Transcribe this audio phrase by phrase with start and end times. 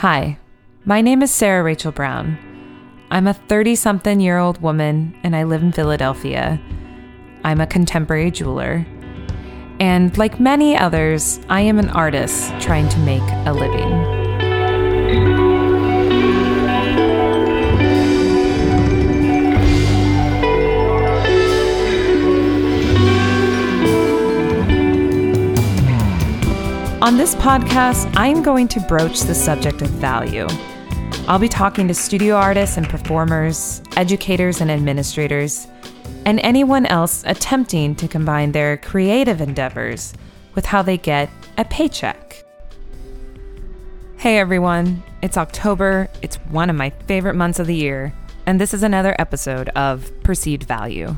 [0.00, 0.36] Hi,
[0.84, 2.36] my name is Sarah Rachel Brown.
[3.10, 6.60] I'm a 30 something year old woman and I live in Philadelphia.
[7.44, 8.86] I'm a contemporary jeweler.
[9.80, 14.15] And like many others, I am an artist trying to make a living.
[27.02, 30.46] On this podcast, I am going to broach the subject of value.
[31.28, 35.66] I'll be talking to studio artists and performers, educators and administrators,
[36.24, 40.14] and anyone else attempting to combine their creative endeavors
[40.54, 41.28] with how they get
[41.58, 42.42] a paycheck.
[44.16, 46.08] Hey everyone, it's October.
[46.22, 48.14] It's one of my favorite months of the year,
[48.46, 51.14] and this is another episode of Perceived Value.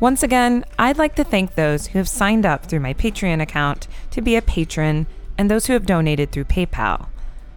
[0.00, 3.86] Once again, I'd like to thank those who have signed up through my Patreon account
[4.12, 7.08] to be a patron and those who have donated through PayPal.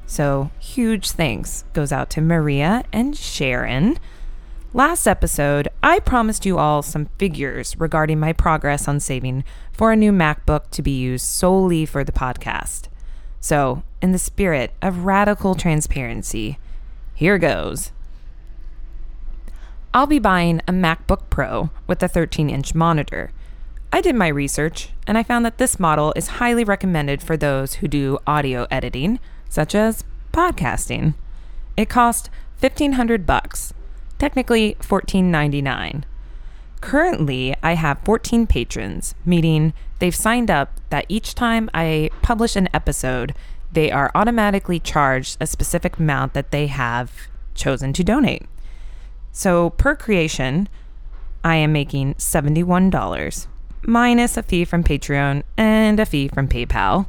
[0.06, 3.98] So, huge thanks goes out to Maria and Sharon.
[4.74, 9.96] Last episode, I promised you all some figures regarding my progress on saving for a
[9.96, 12.90] new MacBook to be used solely for the podcast.
[13.40, 16.60] So, in the spirit of radical transparency,
[17.14, 17.92] here goes.
[19.96, 23.32] I'll be buying a MacBook Pro with a 13 inch monitor.
[23.92, 27.76] I did my research and I found that this model is highly recommended for those
[27.76, 31.14] who do audio editing, such as podcasting.
[31.78, 33.72] It cost 1500 bucks,
[34.18, 36.06] technically 14.99.
[36.82, 42.68] Currently, I have 14 patrons, meaning they've signed up that each time I publish an
[42.74, 43.36] episode,
[43.72, 47.12] they are automatically charged a specific amount that they have
[47.54, 48.48] chosen to donate.
[49.34, 50.70] So per creation,
[51.44, 53.48] I am making $71
[53.82, 57.08] minus a fee from Patreon and a fee from PayPal.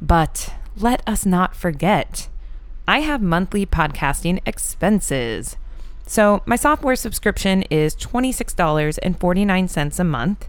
[0.00, 2.28] But let us not forget,
[2.86, 5.56] I have monthly podcasting expenses.
[6.06, 10.48] So, my software subscription is $26.49 a month,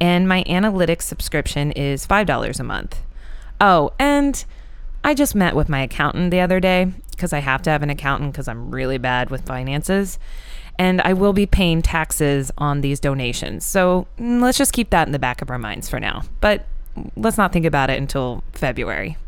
[0.00, 3.00] and my analytics subscription is $5 a month.
[3.60, 4.44] Oh, and
[5.02, 7.90] I just met with my accountant the other day because I have to have an
[7.90, 10.18] accountant because I'm really bad with finances.
[10.78, 13.66] And I will be paying taxes on these donations.
[13.66, 16.22] So mm, let's just keep that in the back of our minds for now.
[16.40, 16.64] But
[17.16, 19.18] let's not think about it until February.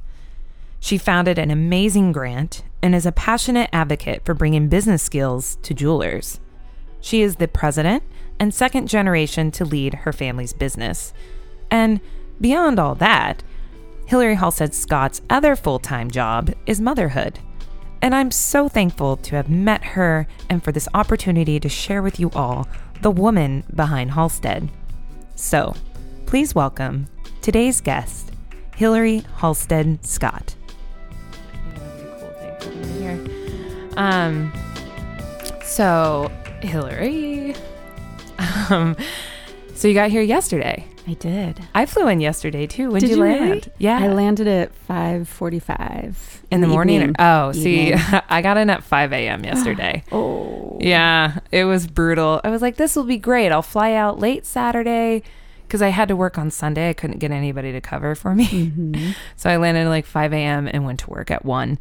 [0.80, 5.76] She founded an amazing grant and is a passionate advocate for bringing business skills to
[5.76, 6.40] jewelers.
[7.00, 8.02] She is the president
[8.40, 11.14] and second generation to lead her family's business.
[11.70, 12.02] And
[12.40, 13.44] beyond all that,
[14.08, 17.38] Hillary Halstead Scott's other full time job is motherhood.
[18.02, 22.20] and I'm so thankful to have met her and for this opportunity to share with
[22.20, 22.68] you all
[23.02, 24.70] the woman behind Halstead.
[25.36, 25.76] So,
[26.26, 27.08] please welcome
[27.42, 28.32] today's guest,
[28.76, 30.56] Hillary Halstead Scott.
[33.98, 34.54] Um,
[35.64, 36.32] so
[36.62, 37.56] Hillary,
[38.70, 38.96] um,
[39.76, 40.86] so you got here yesterday.
[41.08, 41.60] I did.
[41.74, 42.92] I flew in yesterday too.
[42.92, 43.42] When Did did you land?
[43.42, 43.62] really?
[43.80, 46.96] Yeah, I landed at 5:45 in the morning.
[46.98, 47.16] evening.
[47.20, 47.94] Oh, see,
[48.30, 49.44] I got in at 5 a.m.
[49.44, 50.04] yesterday.
[50.12, 50.78] Oh.
[50.80, 52.42] yeah, it was brutal.
[52.44, 53.52] I was like, this will be great.
[53.52, 55.24] I'll fly out late Saturday
[55.68, 56.90] because I had to work on Sunday.
[56.90, 58.48] I couldn't get anybody to cover for me.
[58.48, 59.16] Mhm.
[59.36, 60.68] So I landed at like 5 a.m.
[60.72, 61.80] and went to work at 1.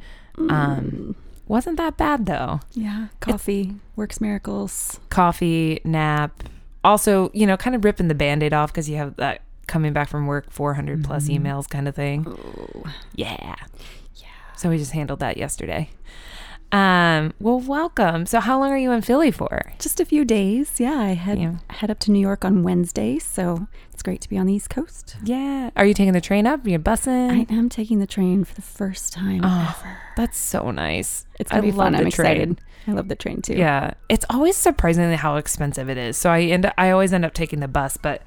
[0.48, 1.14] Um,
[1.46, 2.60] wasn't that bad though.
[2.72, 5.00] Yeah, coffee works miracles.
[5.10, 6.42] Coffee, nap.
[6.84, 9.92] Also, you know, kind of ripping the band aid off because you have that coming
[9.92, 11.40] back from work 400 plus Mhm.
[11.42, 12.26] emails kind of thing.
[12.28, 12.84] Oh.
[13.14, 13.54] Yeah.
[14.16, 14.26] Yeah.
[14.56, 15.90] So we just handled that yesterday.
[16.72, 18.26] Um, well, welcome.
[18.26, 19.72] So how long are you in Philly for?
[19.80, 20.78] Just a few days.
[20.78, 21.54] Yeah, I head Yeah.
[21.68, 24.70] head up to New York on Wednesday, so it's great to be on the East
[24.70, 25.16] Coast.
[25.24, 25.70] Yeah.
[25.76, 26.64] Are you taking the train up?
[26.64, 27.46] Are you bussing?
[27.50, 29.96] I am taking the train for the first time Oh, ever.
[30.16, 31.26] That's so nice.
[31.40, 31.94] It's gonna I be fun.
[31.96, 32.06] I'm train.
[32.08, 32.60] excited.
[32.86, 33.54] I love the train too.
[33.54, 33.94] Yeah.
[34.08, 36.16] It's always surprisingly how expensive it is.
[36.16, 38.22] So I end I always end up taking the bus, but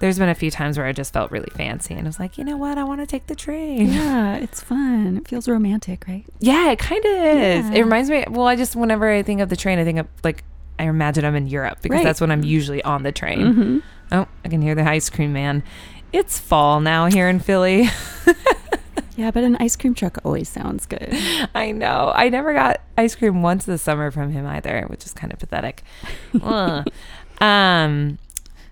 [0.00, 2.36] there's been a few times where I just felt really fancy and I was like,
[2.36, 2.76] you know what?
[2.78, 3.92] I want to take the train.
[3.92, 5.18] Yeah, it's fun.
[5.18, 6.24] It feels romantic, right?
[6.40, 7.66] Yeah, it kind of is.
[7.70, 7.72] Yeah.
[7.74, 8.24] It reminds me.
[8.28, 10.42] Well, I just whenever I think of the train, I think of like
[10.78, 12.04] I imagine I'm in Europe because Right.
[12.04, 13.38] that's when I'm usually on the train.
[13.38, 13.78] Mm-hmm.
[14.12, 15.62] Oh, I can hear the ice cream man.
[16.12, 17.88] It's fall now here in Philly.
[19.16, 21.08] Yeah, but an ice cream truck always sounds good.
[21.54, 22.12] I know.
[22.14, 25.38] I never got ice cream once this summer from him either, which is kind of
[25.38, 25.82] pathetic.
[27.40, 28.18] Um,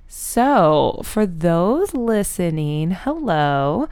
[0.07, 3.89] so for those listening, hello.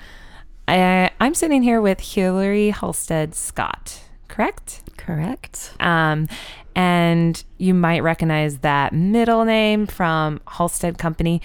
[0.69, 4.83] I, I'm sitting here with Hillary Halstead Scott, correct?
[4.97, 5.73] Correct.
[5.81, 6.29] Um,
[6.77, 11.43] and you might recognize that middle name from Halstead Company.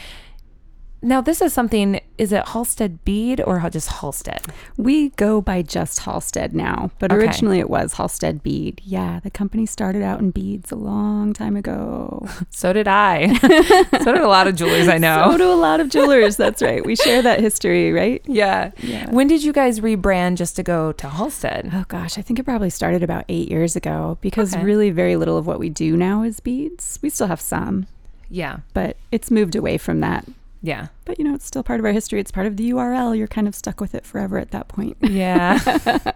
[1.03, 4.41] Now, this is something, is it Halstead Bead or just Halstead?
[4.77, 7.19] We go by just Halstead now, but Okay.
[7.25, 8.81] originally it was Halstead Bead.
[8.85, 12.27] Yeah, the company started out in beads a long time ago.
[12.51, 13.33] So did I.
[14.03, 15.31] so did a lot of jewelers I know.
[15.31, 16.37] So do a lot of jewelers.
[16.37, 16.85] That's right.
[16.85, 18.21] We share that history, right?
[18.27, 18.71] yeah.
[18.77, 19.09] Yeah.
[19.09, 21.69] When did you guys rebrand just to go to Halstead?
[21.73, 24.63] Oh gosh, I think it probably started about eight years ago because Okay.
[24.63, 26.99] really very little of what we do now is beads.
[27.01, 27.87] We still have some,
[28.29, 28.59] Yeah.
[28.73, 30.25] but it's moved away from that.
[30.65, 30.87] Yeah.
[31.05, 32.19] But you know, it's still part of our history.
[32.21, 33.15] It's part of the URL.
[33.17, 34.95] You're kind of stuck with it forever at that point.
[35.01, 35.59] Yeah.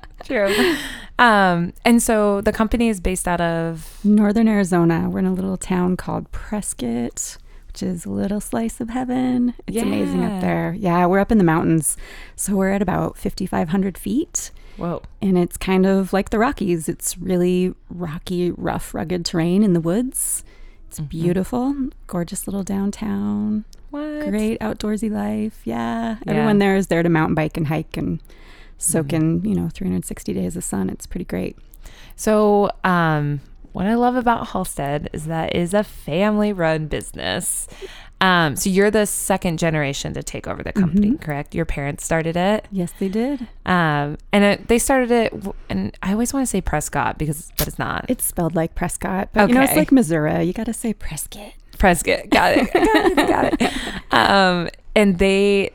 [0.23, 0.75] True.
[1.19, 5.09] Um, and so the company is based out of Northern Arizona.
[5.09, 9.53] We're in a little town called Prescott, which is a little slice of heaven.
[9.67, 10.73] It's amazing up there.
[10.79, 11.97] Yeah, we're up in the mountains.
[12.35, 14.51] So we're at about 5,500 feet.
[14.77, 15.01] Whoa.
[15.21, 16.87] And it's kind of like the Rockies.
[16.87, 20.43] It's really rocky, rough, rugged terrain in the woods.
[20.87, 21.07] It's Mm-hmm.
[21.09, 21.75] beautiful,
[22.07, 24.29] gorgeous little downtown, What?
[24.29, 25.61] great outdoorsy life.
[25.63, 26.17] Yeah.
[26.25, 26.31] Yeah.
[26.33, 28.21] Everyone there is there to mountain bike and hike and
[28.77, 29.45] soak Mm-hmm.
[29.45, 30.89] in, you know, 360 days of sun.
[30.89, 31.57] It's pretty great.
[32.15, 33.41] So, um,
[33.73, 37.67] what I love about Halstead is that it is a family run business.
[38.19, 41.21] Um, so you're the second generation to take over the company, Mhm.
[41.21, 41.53] correct?
[41.53, 42.67] Your parents started it.
[42.71, 43.41] Yes, they did.
[43.67, 45.33] Um, and it, they started it,
[45.69, 48.05] and I always want to say Prescott because, but it's not.
[48.09, 50.43] It's spelled like Prescott, but you know, it's like Missouri.
[50.45, 51.53] You got to say Prescott.
[51.77, 52.29] Prescott.
[52.29, 52.73] Got it.
[52.73, 53.15] Got it.
[53.15, 53.73] Got it.
[54.11, 55.71] Um, and they,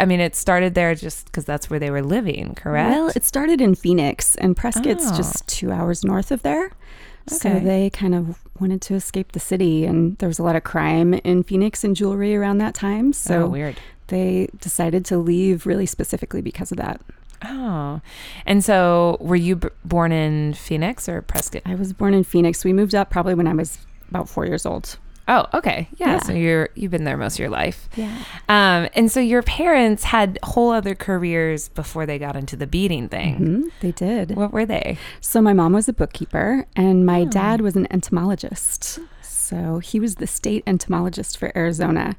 [0.00, 2.90] I mean, it started there just because that's where they were living, correct?
[2.90, 5.16] Well, it started in Phoenix, and Prescott's Oh.
[5.16, 6.66] just two hours north of there.
[6.66, 7.36] Okay.
[7.36, 10.64] So they kind of wanted to escape the city, and there was a lot of
[10.64, 13.08] crime in Phoenix and jewelry around that time.
[13.08, 13.76] oh, So weird.
[14.08, 17.00] they decided to leave really specifically because of that.
[17.44, 18.00] Oh,
[18.46, 21.62] and so were you b- born in Phoenix or Prescott?
[21.66, 22.64] I was born in Phoenix.
[22.64, 24.98] We moved up probably when I was about four years old.
[25.26, 25.88] Oh, okay.
[25.96, 26.14] Yeah.
[26.14, 26.18] Yeah.
[26.18, 27.88] So you're you've been there most of your life.
[27.96, 28.14] Yeah.
[28.48, 33.08] Um, and so your parents had whole other careers before they got into the beading
[33.08, 33.36] thing.
[33.36, 34.36] hmm they did.
[34.36, 34.98] What were they?
[35.20, 37.24] So my mom was a bookkeeper, and my Oh.
[37.26, 38.98] dad was an entomologist.
[39.22, 42.16] So he was the state entomologist for Arizona.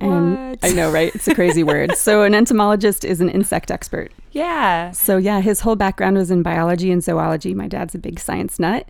[0.00, 0.58] And What?
[0.62, 1.14] I know, right?
[1.14, 1.92] It's a crazy word.
[1.96, 4.10] So an entomologist is an insect expert.
[4.32, 4.90] Yeah.
[4.92, 7.54] So yeah, his whole background was in biology and zoology.
[7.54, 8.88] My dad's a big science nut.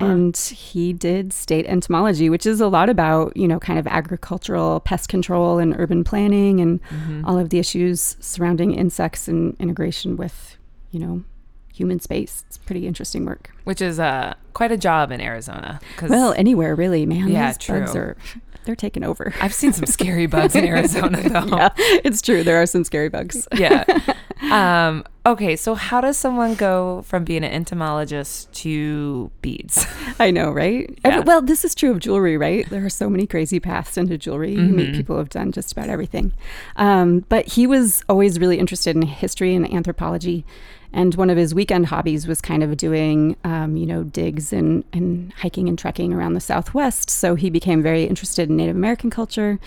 [0.00, 4.80] And he did state entomology, which is a lot about, you know, kind of agricultural
[4.80, 7.24] pest control and urban planning and Mm-hmm.
[7.24, 10.56] all of the issues surrounding insects and integration with,
[10.90, 11.24] you know,
[11.72, 12.44] human space.
[12.46, 13.50] It's pretty interesting work.
[13.64, 15.78] Which is uh, quite a job in Arizona.
[16.02, 17.28] Well, anywhere really, man.
[17.28, 17.76] Yeah, bugs true.
[17.76, 18.16] are
[18.66, 19.32] they're taking over.
[19.40, 21.56] I've seen some scary bugs in Arizona, though.
[21.56, 22.42] yeah, it's true.
[22.42, 23.48] There are some scary bugs.
[23.56, 23.84] yeah.
[24.50, 29.86] Um, okay, so how does someone go from being an entomologist to beads?
[30.20, 30.90] I know, right?
[30.90, 31.10] Yeah.
[31.10, 32.68] Every- well, this is true of jewelry, right?
[32.68, 34.52] There are so many crazy paths into jewelry.
[34.52, 36.32] You meet people who have done just about everything.
[36.76, 40.44] Um, but he was always really interested in history and anthropology.
[40.92, 44.84] And one of his weekend hobbies was kind of doing, um, you know, digs and,
[44.92, 47.10] and hiking and trekking around the Southwest.
[47.10, 49.58] So he became very interested in Native American culture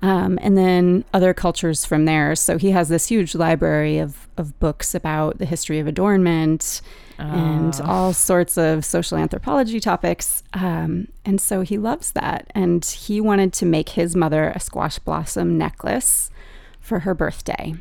[0.00, 2.34] um, and then other cultures from there.
[2.34, 6.80] So he has this huge library of, of books about the history of adornment
[7.18, 7.86] and Oh.
[7.86, 10.42] all sorts of social anthropology topics.
[10.54, 12.50] Um, and so he loves that.
[12.52, 16.30] And he wanted to make his mother a squash blossom necklace
[16.80, 17.74] for her birthday.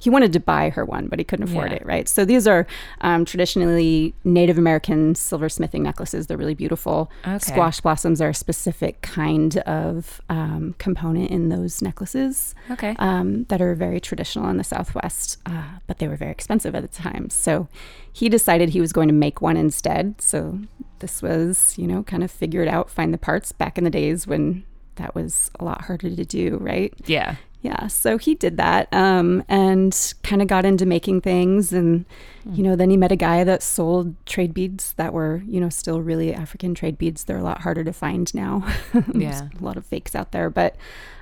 [0.00, 1.76] He wanted to buy her one, but he couldn't afford Yeah.
[1.76, 2.08] it, right?
[2.08, 2.66] So these are
[3.02, 6.26] um, traditionally Native American silversmithing necklaces.
[6.26, 7.10] They're really beautiful.
[7.24, 7.38] Okay.
[7.38, 12.96] Squash blossoms are a specific kind of um, component in those necklaces Okay.
[12.98, 16.82] um, that are very traditional in the Southwest, uh, but they were very expensive at
[16.82, 17.30] the time.
[17.30, 17.68] So
[18.12, 20.20] he decided he was going to make one instead.
[20.20, 20.58] So
[20.98, 23.90] this was, you know, kind of figure it out, find the parts back in the
[23.90, 24.64] days when
[24.96, 26.92] that was a lot harder to do, right?
[27.06, 27.36] yeah.
[27.64, 31.72] Yeah, so he did that um, and kind of got into making things.
[31.72, 32.04] And,
[32.52, 35.68] you know, then he met a guy that sold trade beads that were, you know,
[35.68, 37.22] still really African trade beads.
[37.22, 38.66] They're a lot harder to find now.
[38.92, 39.48] There's Yeah.
[39.60, 40.50] a lot of fakes out there.
[40.50, 40.74] But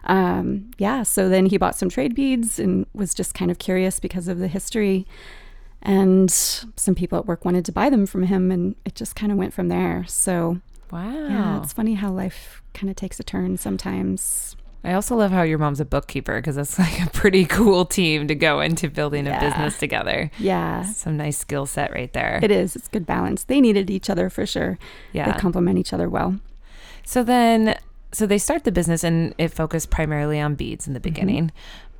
[0.04, 4.00] um, yeah, so then he bought some trade beads and was just kind of curious
[4.00, 5.06] because of the history.
[5.82, 9.30] And some people at work wanted to buy them from him, and it just kind
[9.30, 10.04] of went from there.
[10.08, 11.10] So, Wow.
[11.28, 14.56] yeah, it's funny how life kind of takes a turn sometimes.
[14.82, 18.28] I also love how your mom's a bookkeeper because that's like a pretty cool team
[18.28, 20.30] to go into building a business together.
[20.38, 22.40] Yeah, Some nice skill set right there.
[22.42, 22.76] It is.
[22.76, 23.44] It's good balance.
[23.44, 24.78] They needed each other for sure.
[25.12, 25.30] yeah.
[25.32, 26.38] They complement each other well.
[27.04, 27.78] So then,
[28.12, 31.52] so they start the business and it focused primarily on beads in the beginning.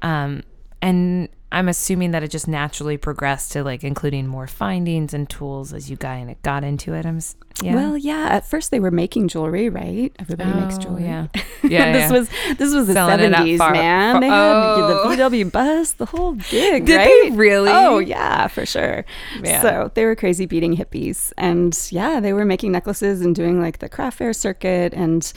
[0.02, 0.42] Um,
[0.80, 5.72] and I'm assuming that it just naturally progressed to like including more findings and tools
[5.72, 7.04] as you got, got into it.
[7.04, 7.20] I'm,
[7.60, 7.74] yeah.
[7.74, 8.28] Well, yeah.
[8.30, 10.14] At first, they were making jewelry, right?
[10.20, 11.04] Everybody makes Oh, jewelry.
[11.04, 11.26] Yeah.
[11.62, 11.92] Yeah.
[11.92, 12.18] this yeah.
[12.18, 14.14] was this was the seventies, man.
[14.14, 15.10] far- they had oh.
[15.14, 17.20] the VW bus, the whole gig, Did right?
[17.24, 17.70] they really?
[17.70, 19.04] Oh yeah, for sure.
[19.42, 19.60] Yeah.
[19.60, 23.78] So they were crazy beading hippies, and yeah, they were making necklaces and doing like
[23.80, 25.30] the craft fair circuit, and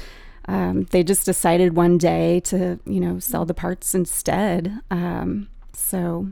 [0.47, 4.79] um, they just decided one day to you know sell the parts instead.
[4.89, 6.27] Um, so.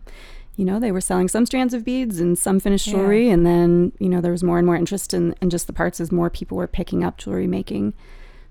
[0.57, 2.93] You know, they were selling some strands of beads and some finished Yeah.
[2.93, 5.73] jewelry, and then you know there was more and more interest in, in just the
[5.73, 7.93] parts as more people were picking up jewelry making.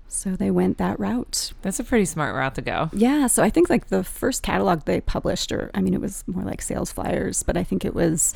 [0.07, 1.53] So they went that route.
[1.61, 2.89] That's a pretty smart route to go.
[2.91, 6.23] Yeah, so I think like the first catalog they published, or I mean, it was
[6.27, 8.33] more like sales flyers, but I think it was,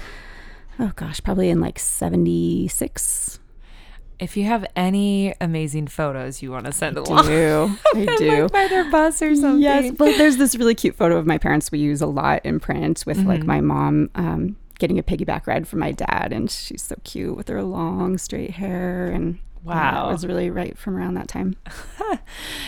[0.80, 3.40] oh gosh, probably in like 76.
[4.20, 7.78] If you have any amazing photos you want to send I along, do.
[7.96, 8.44] I do.
[8.44, 9.62] like by their bus or something.
[9.62, 12.60] Yes, but there's this really cute photo of my parents we use a lot in
[12.60, 13.46] print with like Mhm.
[13.46, 17.48] my mom um, getting a piggyback ride from my dad, and she's so cute with
[17.50, 19.40] her long straight hair and.
[19.64, 20.10] Wow.
[20.10, 21.56] it was really right from around that time.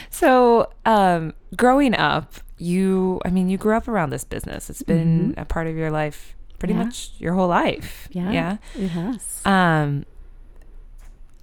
[0.10, 4.68] So, um, growing up, you, I mean, you grew up around this business.
[4.70, 6.80] It's been a part of your life pretty Mm-hmm.
[6.82, 6.86] Yeah.
[6.86, 8.08] much your whole life.
[8.12, 8.58] Yeah, Yeah.
[8.76, 9.42] it has.
[9.46, 10.06] Um,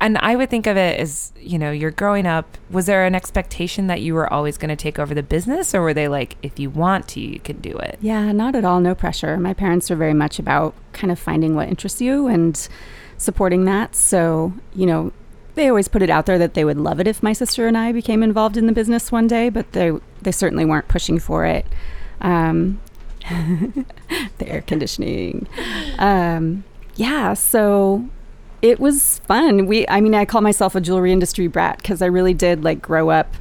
[0.04, 2.58] and I would think of it as, you know, you're growing up.
[2.68, 5.80] Was there an expectation that you were always going to take over the business, or
[5.80, 7.98] were they like, if you want to, you can do it?
[8.02, 8.80] Yeah, not at all.
[8.80, 9.38] No pressure.
[9.38, 12.68] My parents are very much about kind of finding what interests you and
[13.16, 13.96] supporting that.
[13.96, 15.10] So, you know,
[15.54, 17.78] they always put it out there that they would love it if my sister and
[17.78, 21.46] I became involved in the business one day, but they they certainly weren't pushing for
[21.46, 21.64] it.
[22.20, 22.78] Um,
[23.30, 25.48] the air conditioning.
[25.98, 28.06] Um, yeah, so
[28.64, 29.66] it was fun.
[29.66, 32.80] We, I mean, I call myself a jewelry industry brat because I really did like
[32.80, 33.36] grow up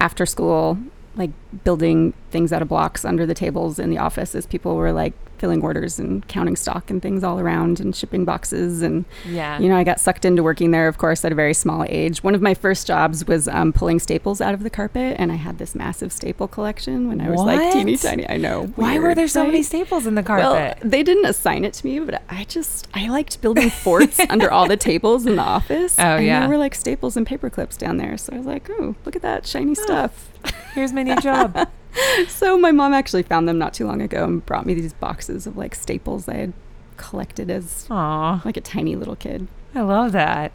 [0.00, 0.78] after school,
[1.14, 1.30] like
[1.62, 5.12] building things out of blocks under the tables in the office as people were like
[5.44, 9.58] filling orders and counting stock and things all around and shipping boxes and Yeah.
[9.58, 12.24] you know, I got sucked into working there, of course, at a very small age.
[12.24, 15.34] One of my first jobs was um, pulling staples out of the carpet, and I
[15.34, 18.26] had this massive staple collection when I was like teeny tiny.
[18.26, 18.68] I know.
[18.76, 21.86] Why were there so many staples in the carpet Well, they didn't assign it to
[21.86, 25.98] me, but I just I liked building forts under all the tables in the office.
[25.98, 26.40] Oh, and yeah.
[26.40, 28.16] there were like staples and paper clips down there.
[28.16, 30.30] So I was like, oh, look at that shiny stuff.
[30.72, 31.68] Here's my new job.
[32.28, 35.46] so my mom actually found them not too long ago and brought me these boxes
[35.46, 36.52] of like staples I had
[36.96, 38.42] collected as Aw.
[38.44, 39.48] like a tiny little kid.
[39.74, 40.52] I love that.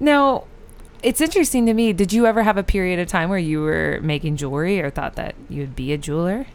[0.00, 0.44] Now,
[1.02, 1.92] it's interesting to me.
[1.92, 5.14] Did you ever have a period of time where you were making jewelry or thought
[5.16, 6.46] that you'd be a jeweler?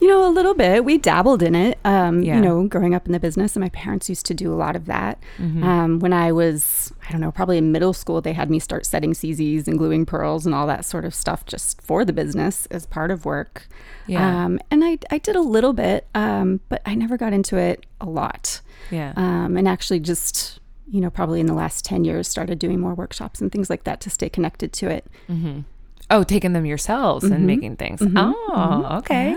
[0.00, 0.84] You know, a little bit.
[0.84, 2.36] We dabbled in it, um, Yeah.
[2.36, 4.76] you know, growing up in the business, and my parents used to do a lot
[4.76, 5.18] of that.
[5.38, 5.62] Mhm.
[5.64, 8.84] Um, when I was, I don't know, probably in middle school, they had me start
[8.84, 12.66] setting CZs and gluing pearls and all that sort of stuff just for the business
[12.70, 13.68] as part of work.
[14.06, 14.44] Yeah.
[14.44, 17.86] Um, and I, I did a little bit, um, but I never got into it
[18.00, 18.60] a lot.
[18.90, 19.12] Yeah.
[19.16, 22.94] Um, and actually, just, you know, probably in the last 10 years, started doing more
[22.94, 25.06] workshops and things like that to stay connected to it.
[26.10, 28.00] oh, taking them yourselves and making things.
[28.02, 29.36] Oh, okay.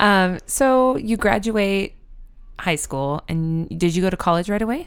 [0.00, 1.94] Um, so you graduate
[2.60, 4.86] high school, and did you go to college right away?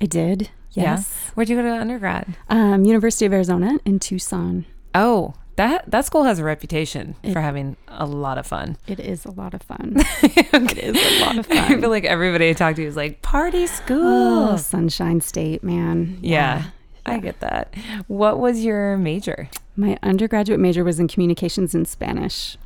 [0.00, 0.50] I did.
[0.72, 1.12] Yes.
[1.26, 1.30] Yeah.
[1.34, 2.36] Where'd you go to undergrad?
[2.48, 4.64] Um, University of Arizona in Tucson.
[4.94, 8.76] Oh, that that school has a reputation for having a lot of fun.
[8.86, 9.96] It is a lot of fun.
[10.22, 11.58] It is a lot of fun.
[11.58, 14.50] I feel like everybody I talk to is like party school.
[14.52, 16.18] Oh, Sunshine State, man.
[16.22, 16.64] yeah,
[17.04, 17.74] I get that.
[18.06, 19.48] What was your major?
[19.76, 22.56] My undergraduate major was in communications and Spanish.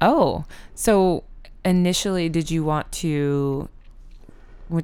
[0.00, 1.24] Oh, so
[1.64, 3.68] initially, did you want to?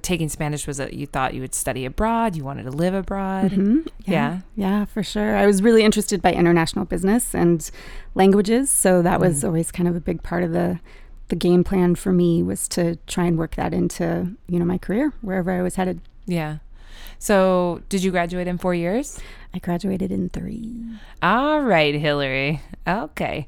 [0.02, 2.36] Taking Spanish was that you thought you would study abroad?
[2.36, 3.52] You wanted to live abroad?
[3.52, 3.80] Hmm?
[4.06, 4.40] Yeah.
[4.56, 5.36] Yeah, for sure.
[5.36, 7.70] I was really interested by international business and
[8.14, 10.80] languages, so that was always kind of a big part of the
[11.28, 14.76] the game plan for me was to try and work that into, you know, my
[14.76, 16.00] career wherever I was headed.
[16.26, 16.58] Yeah.
[17.18, 19.20] So, did you graduate in four years?
[19.54, 20.84] I graduated in 3.
[21.22, 22.60] All right, Hillary.
[22.88, 23.46] Okay.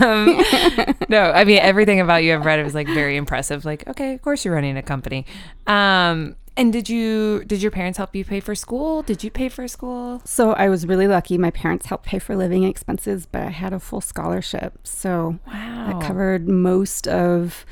[0.00, 0.26] um,
[1.08, 3.64] no, I mean everything about you I've read was like very impressive.
[3.64, 5.24] Like, okay, of course you're running a company.
[5.68, 9.02] Um, and did you did your parents help you pay for school?
[9.02, 10.20] Did you pay for school?
[10.24, 11.38] So I was really lucky.
[11.38, 14.78] My parents helped pay for living expenses, but I had a full scholarship.
[14.82, 15.86] So Wow.
[15.92, 17.64] that covered most of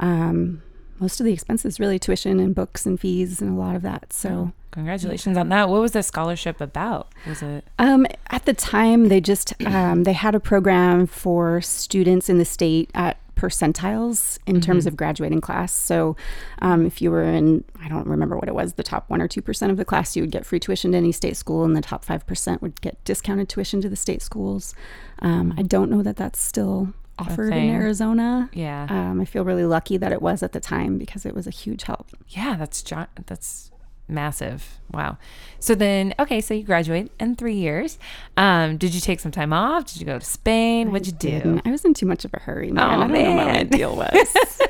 [0.00, 0.60] um,
[1.02, 4.12] most of the expenses, really tuition and books and fees and a lot of that.
[4.12, 5.68] So Congratulations on that.
[5.68, 7.12] What was the scholarship about?
[7.26, 12.30] Was it um, at the time, they just um, they had a program for students
[12.30, 15.74] in the state at percentiles in terms of graduating class.
[15.74, 16.16] So
[16.60, 19.28] um, if you were in, I don't remember what it was, the top one or
[19.28, 21.76] two percent of the class, you would get free tuition to any state school, and
[21.76, 24.74] the top five percent would get discounted tuition to the state schools.
[25.18, 26.94] Um, I don't know that that's still
[27.30, 27.70] offered in.
[27.70, 28.50] Arizona.
[28.52, 28.86] Yeah.
[28.88, 31.50] Um, I feel really lucky that it was at the time because it was a
[31.50, 32.08] huge help.
[32.28, 33.70] Yeah, that's gi- that's
[34.08, 34.78] massive.
[34.92, 35.16] Wow.
[35.58, 37.98] So then, okay, so you graduate in three years.
[38.36, 39.86] Um, did you take some time off?
[39.86, 40.90] Did you go to Spain?
[40.92, 41.30] What'd you do?
[41.30, 42.84] Didn't- I was in too much of a hurry, man.
[42.84, 43.68] Oh, I don't know what my man.
[43.68, 44.10] deal was.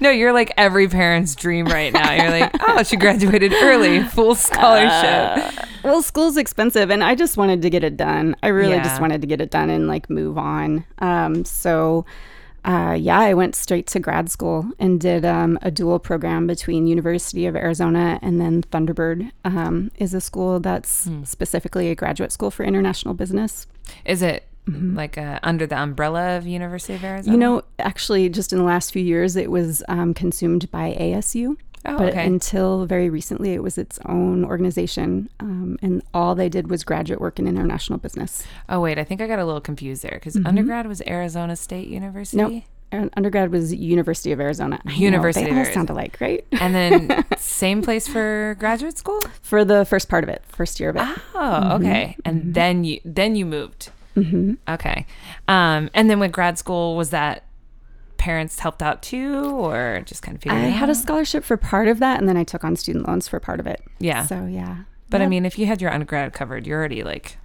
[0.00, 2.12] No, you're like every parent's dream right now.
[2.12, 5.54] You're like, oh, she graduated early, full scholarship.
[5.84, 8.34] well, school's expensive, and I just wanted to get it done.
[8.42, 8.82] I really Yeah.
[8.84, 10.84] just wanted to get it done and like move on.
[10.98, 12.04] Um, so,
[12.64, 16.86] uh, yeah, I went straight to grad school and did um, a dual program between
[16.86, 21.24] University of Arizona and then Thunderbird um, is a school that's Hmm.
[21.24, 23.66] specifically a graduate school for international business.
[24.04, 24.44] Is it
[24.94, 27.32] like uh, under the umbrella of University of Arizona?
[27.34, 31.56] You know, actually, just in the last few years, it was um, consumed by ASU.
[31.86, 32.26] Oh, but okay.
[32.26, 37.22] until very recently, it was its own organization, um, and all they did was graduate
[37.22, 38.44] work in international business.
[38.68, 41.88] oh, wait, I think I got a little confused there because undergrad was Arizona State
[41.88, 42.36] University.
[42.36, 42.64] Nope.
[43.16, 44.80] Undergrad was University of Arizona.
[44.84, 45.74] I know, University they of all Arizona.
[45.74, 46.44] sound alike, right?
[46.52, 49.20] And then same place for graduate school?
[49.42, 51.06] For the first part of it, first year of it.
[51.34, 52.16] Oh, okay.
[52.24, 53.90] And then you then you moved.
[54.16, 54.54] Mm-hmm.
[54.68, 55.06] Okay.
[55.48, 57.44] Um, and then with grad school, was that
[58.16, 61.56] parents helped out too, or just kind of I figured it had a scholarship for
[61.56, 63.82] part of that, and then I took on student loans for part of it.
[63.98, 64.26] Yeah.
[64.26, 64.78] So yeah.
[65.08, 67.36] But I mean, if you had your undergrad covered, you're already like,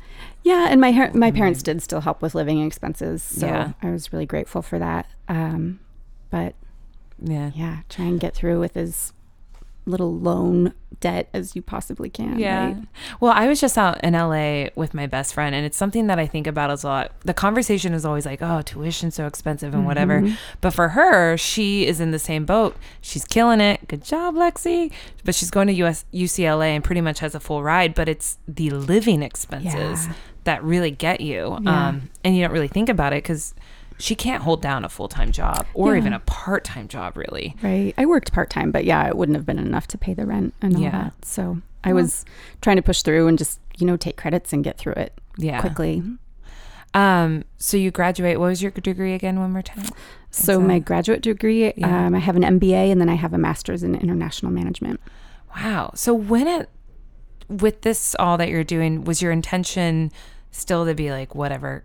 [0.43, 3.71] Yeah, and my her- my parents did still help with living expenses, so Yeah.
[3.81, 5.07] I was really grateful for that.
[5.27, 5.79] Um,
[6.29, 6.53] but
[7.19, 7.51] yeah.
[7.55, 9.13] yeah, try and get through with as
[9.85, 12.39] little loan debt as you possibly can.
[12.39, 12.65] Yeah.
[12.67, 12.77] right?
[13.19, 16.17] Well, I was just out in LA with my best friend, and it's something that
[16.19, 17.11] I think about as a lot.
[17.21, 20.23] The conversation is always like, oh, tuition's so expensive and whatever.
[20.61, 22.75] But for her, she is in the same boat.
[23.01, 23.87] She's killing it.
[23.87, 24.91] Good job, Lexi.
[25.23, 28.37] But she's going to US, UCLA and pretty much has a full ride, but it's
[28.47, 30.13] the living expenses Yeah.
[30.45, 31.57] that really get you.
[31.61, 31.87] Yeah.
[31.89, 33.53] Um, and you don't really think about it because
[33.97, 36.01] she can't hold down a full time job or Yeah.
[36.01, 37.55] even a part time job, really.
[37.61, 37.93] Right.
[37.97, 40.53] I worked part time, but yeah, it wouldn't have been enough to pay the rent
[40.61, 40.91] and all Yeah.
[40.91, 41.25] that.
[41.25, 42.25] So I was
[42.61, 45.61] trying to push through and just, you know, take credits and get through it Yeah.
[45.61, 46.03] quickly.
[46.93, 48.39] Um, so you graduate.
[48.39, 49.39] What was your degree again?
[49.39, 49.85] One more time.
[50.31, 52.07] So my graduate degree, Yeah.
[52.07, 54.99] um, I have an MBA and then I have a master's in international management.
[55.55, 55.91] Wow.
[55.95, 56.69] So when it
[57.47, 60.11] with this all that you're doing, was your intention
[60.51, 61.83] still to be like whatever,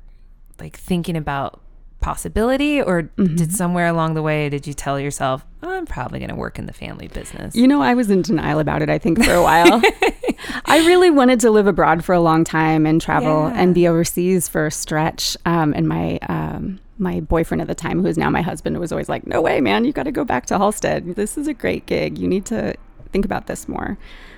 [0.58, 1.60] like thinking about
[2.00, 3.36] possibility, or Mm-hmm.
[3.36, 6.58] did somewhere along the way did you tell yourself, oh, I'm probably going to work
[6.58, 7.54] in the family business?
[7.54, 9.80] You know, I was in denial about it, I think, for a while.
[10.66, 13.54] I really wanted to live abroad for a long time and travel Yeah.
[13.60, 15.36] and be overseas for a stretch.
[15.44, 18.92] Um, and my um, my boyfriend at the time, who is now my husband, was
[18.92, 19.84] always like, "No way, man!
[19.84, 21.14] You got to go back to Halstead.
[21.16, 22.18] This is a great gig.
[22.18, 22.74] You need to
[23.12, 23.96] think about this more."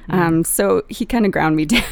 [0.09, 1.83] Um, so he kind of ground me down,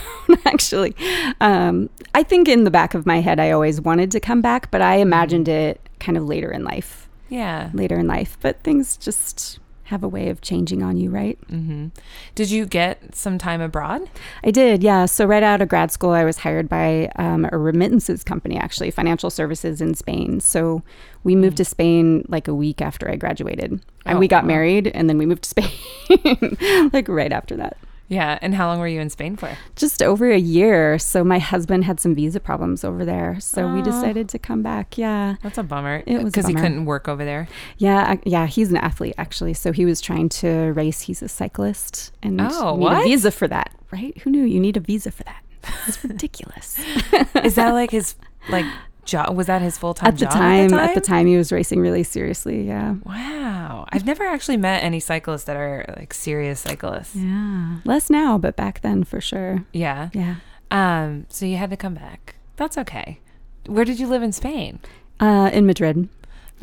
[0.44, 0.94] actually.
[1.40, 4.70] Um, I think in the back of my head, I always wanted to come back,
[4.70, 7.08] but I imagined it kind of later in life.
[7.28, 7.70] Yeah.
[7.72, 8.36] Later in life.
[8.40, 11.36] But things just have a way of changing on you, right?
[11.48, 11.88] Mm-hmm.
[12.36, 14.08] Did you get some time abroad?
[14.44, 15.06] I did, yeah.
[15.06, 18.92] So right out of grad school, I was hired by um, a remittances company, actually,
[18.92, 20.38] financial services in Spain.
[20.38, 20.82] So
[21.24, 23.72] we moved to Spain like a week after I graduated,
[24.06, 24.48] and Oh, we got wow.
[24.48, 25.48] married, and then we moved to
[26.10, 27.76] Spain, like right after that.
[28.10, 28.38] Yeah.
[28.42, 29.56] And how long were you in Spain for?
[29.76, 30.98] Just over a year.
[30.98, 34.98] So my husband had some visa problems over there, so we decided to come back.
[34.98, 36.02] Yeah, That's a bummer.
[36.06, 37.48] It was because he couldn't work over there.
[37.78, 38.46] yeah, I- yeah.
[38.46, 41.00] He's an athlete actually, so he was trying to race.
[41.02, 43.00] He's a cyclist, and Oh, need what?
[43.00, 44.18] a visa for that, right?
[44.18, 45.42] Who knew you need a visa for that?
[45.86, 46.78] It's ridiculous.
[47.44, 48.14] Is that like his
[48.48, 48.64] like
[49.10, 49.36] job?
[49.36, 52.02] Was that his full time at the time, at the time, he was racing really
[52.02, 52.66] seriously.
[52.66, 52.94] Yeah.
[53.04, 53.86] Wow.
[53.90, 57.14] I've never actually met any cyclists that are like serious cyclists.
[57.16, 57.78] Yeah.
[57.84, 59.64] Less now, but back then for sure.
[59.72, 60.10] Yeah.
[60.14, 60.36] Yeah.
[60.70, 61.26] Um.
[61.28, 62.36] So you had to come back.
[62.56, 63.18] That's okay.
[63.66, 64.80] Where did you live in Spain?
[65.18, 66.08] Uh, in Madrid.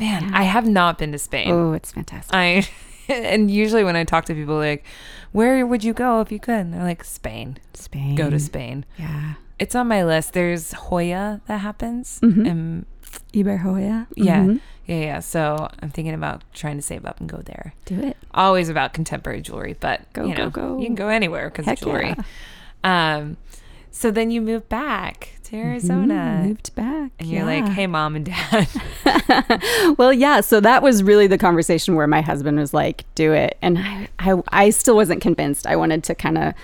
[0.00, 0.30] Man, Yeah.
[0.32, 1.50] I have not been to Spain.
[1.50, 2.34] Oh, it's fantastic.
[2.34, 2.68] I
[3.08, 4.84] and usually when I talk to people like,
[5.32, 6.54] where would you go if you could?
[6.54, 7.58] And they're like Spain.
[7.74, 8.14] Spain.
[8.14, 8.84] Go to Spain.
[8.96, 9.34] Yeah.
[9.58, 10.32] It's on my list.
[10.34, 12.20] There's Joya that happens.
[12.22, 12.48] Mhm.
[12.50, 12.86] And
[13.32, 14.06] Iberjoya.
[14.16, 14.40] Yeah.
[14.44, 14.60] Mhm.
[14.86, 15.20] yeah, yeah.
[15.20, 17.74] So I'm thinking about trying to save up and go there.
[17.84, 18.16] Do it.
[18.34, 20.78] Always about contemporary jewelry, but Go, you know, go, go.
[20.78, 22.14] you can go anywhere because of jewelry.
[22.84, 23.16] yeah.
[23.16, 23.36] Um,
[23.90, 25.64] so then you moved back to Mhm.
[25.64, 27.10] Arizona, Moved back.
[27.18, 28.68] and you're like, "Hey, mom and dad."
[29.98, 30.40] well, yeah.
[30.40, 34.08] So that was really the conversation where my husband was like, "Do it," and I,
[34.18, 35.66] I, I still wasn't convinced.
[35.66, 36.54] I wanted to kind of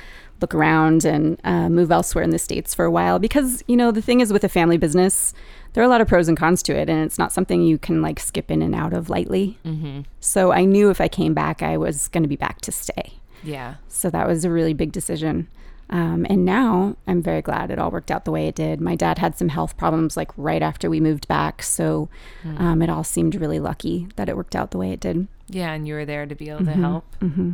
[0.45, 3.91] look around and uh, move elsewhere in the states for a while because you know
[3.99, 5.33] the thing is with a family business,
[5.73, 7.79] there are a lot of pros and cons to it, and it's not something you
[7.79, 9.59] can like skip in and out of lightly.
[9.65, 10.01] mm-hmm.
[10.21, 13.15] So I knew if I came back, I was going to be back to stay.
[13.43, 15.49] Yeah, So that was a really big decision.
[15.91, 18.81] Um, and now I'm very glad it all worked out the way it did.
[18.81, 21.63] My dad had some health problems like right after we moved back.
[21.63, 22.09] So
[22.57, 25.29] um, it all seemed really lucky that it worked out the way it did.
[25.49, 26.85] yeah, and you were there to be able to Mhm.
[26.89, 27.05] help.
[27.21, 27.51] hmm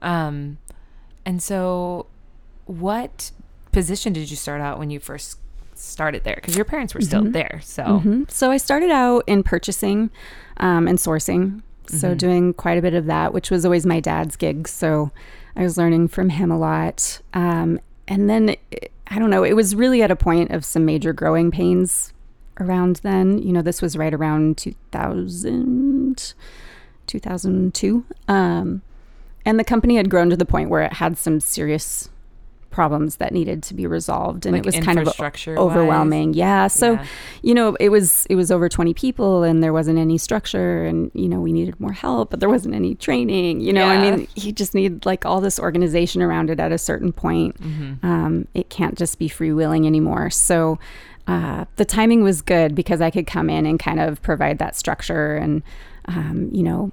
[0.00, 0.56] Um,
[1.26, 2.06] and so,
[2.66, 3.30] what
[3.72, 5.38] position did you start out when you first
[5.74, 6.36] started there?
[6.36, 7.32] Because your parents were still Mhm.
[7.32, 10.10] there, so hmm So I started out in purchasing
[10.58, 11.62] um, and sourcing.
[11.88, 12.18] So Mhm.
[12.18, 14.66] doing quite a bit of that, which was always my dad's gig.
[14.68, 15.10] So
[15.54, 17.20] I was learning from him a lot.
[17.34, 20.84] Um, and then it- I don't know, it was really at a point of some
[20.84, 22.12] major growing pains
[22.58, 23.38] around then.
[23.38, 26.34] You know, this was right around 2000,
[27.06, 28.04] 2002.
[28.28, 28.82] Um,
[29.44, 32.08] and the company had grown to the point where it had some serious
[32.76, 34.44] problems that needed to be resolved.
[34.44, 35.08] And like it was kind of
[35.56, 36.34] overwhelming.
[36.34, 36.66] Yeah.
[36.68, 37.04] So, Yeah.
[37.42, 41.10] you know, it was it was over 20 people and there wasn't any structure and
[41.14, 43.60] you know, we needed more help, but there wasn't any training.
[43.62, 46.76] You know, I mean, you just need like all this organization around it at a
[46.78, 47.56] certain point.
[47.60, 48.04] Mhm.
[48.04, 50.28] Um, it can't just be freewheeling anymore.
[50.28, 50.78] So,
[51.26, 54.76] uh, the timing was good because I could come in and kind of provide that
[54.76, 55.62] structure and,
[56.06, 56.92] um, you know,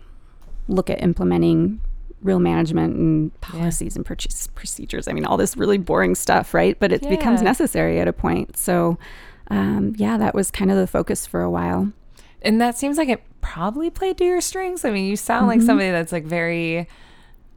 [0.69, 1.82] look at implementing
[2.23, 5.07] real management and policies and purchase procedures.
[5.07, 6.77] I mean, all this really boring stuff, right?
[6.79, 8.57] But it becomes necessary at a point.
[8.57, 8.97] So,
[9.49, 11.91] um, yeah, that was kind of the focus for a while.
[12.41, 14.83] And that seems like it probably played to your strengths.
[14.86, 15.65] I mean, you sound like Mhm.
[15.65, 16.88] somebody that's like very,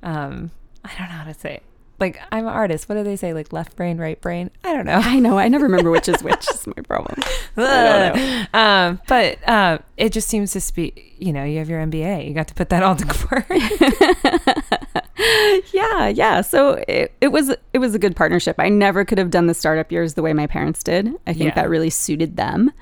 [0.03, 0.51] um,
[0.85, 1.55] I don't know how to say.
[1.55, 1.63] It.
[1.99, 2.89] Like I'm an artist.
[2.89, 3.33] What do they say?
[3.33, 4.51] Like left brain, right brain?
[4.65, 5.01] I don't know.
[5.03, 5.39] I know.
[5.39, 6.49] I never remember which is which.
[6.51, 7.21] is my problem.
[8.53, 11.15] Um, but um, it just seems to speak.
[11.19, 12.29] You know, you have your MBA.
[12.29, 13.47] You got to put that all to work.
[15.73, 16.41] yeah, yeah.
[16.43, 18.57] So it, it was it was a good partnership.
[18.59, 21.09] I never could have done the startup years the way my parents did.
[21.27, 21.55] I think Yeah.
[21.55, 22.73] that really suited them.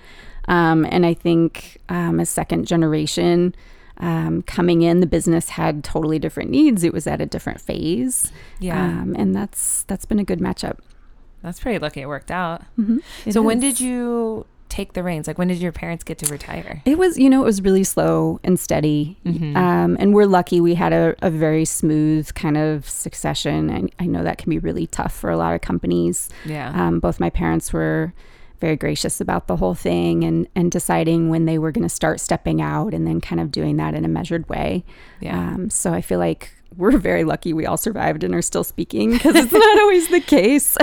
[0.49, 3.55] Um, and I think um, as second generation
[3.99, 6.83] um, coming in, the business had totally different needs.
[6.85, 8.33] It was at a different phase.
[8.61, 10.79] yeah, Um, and that's that's been a good matchup.
[11.43, 12.01] that's pretty lucky.
[12.01, 12.63] It worked out.
[12.79, 13.01] Mhm.
[13.27, 15.29] It so when did you take the reins?
[15.29, 16.83] Like when did your parents get to retire?
[16.85, 19.17] It was, you know, it was really slow and steady.
[19.25, 19.55] Mhm.
[19.55, 23.71] Um, and we're lucky we had a, a very smooth kind of succession.
[23.71, 26.29] And I know that can be really tough for a lot of companies.
[26.45, 26.73] Yeah.
[26.75, 28.13] Um, both my parents were
[28.61, 32.21] very gracious about the whole thing and, and deciding when they were going to start
[32.21, 34.85] stepping out and then kind of doing that in a measured way.
[35.21, 35.39] yeah.
[35.39, 39.11] Um, so I feel like we're very lucky we all survived and are still speaking
[39.13, 40.77] because it's not always the case.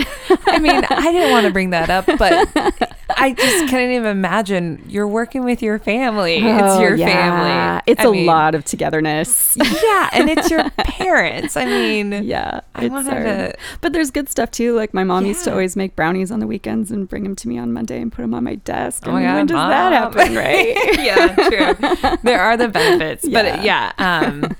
[0.47, 2.49] I mean, I didn't want to bring that up, but
[3.17, 6.37] I just couldn't even imagine you're working with your family.
[6.37, 7.79] it's Oh, your yeah.
[7.79, 7.83] family.
[7.91, 9.55] It's a a lot of togetherness.
[9.57, 11.55] Yeah, and it's your parents.
[11.57, 12.61] I mean, yeah.
[12.75, 13.53] I it's wanted to.
[13.81, 14.75] But there's good stuff too.
[14.75, 17.47] Like my mom used to always make brownies on the weekends and bring them to
[17.47, 19.03] me on Monday and put them on my desk.
[19.07, 20.99] Oh my And god, when does that happen, right?
[20.99, 22.17] yeah, true.
[22.23, 23.63] There are the benefits, but Yeah.
[23.63, 24.55] yeah, um,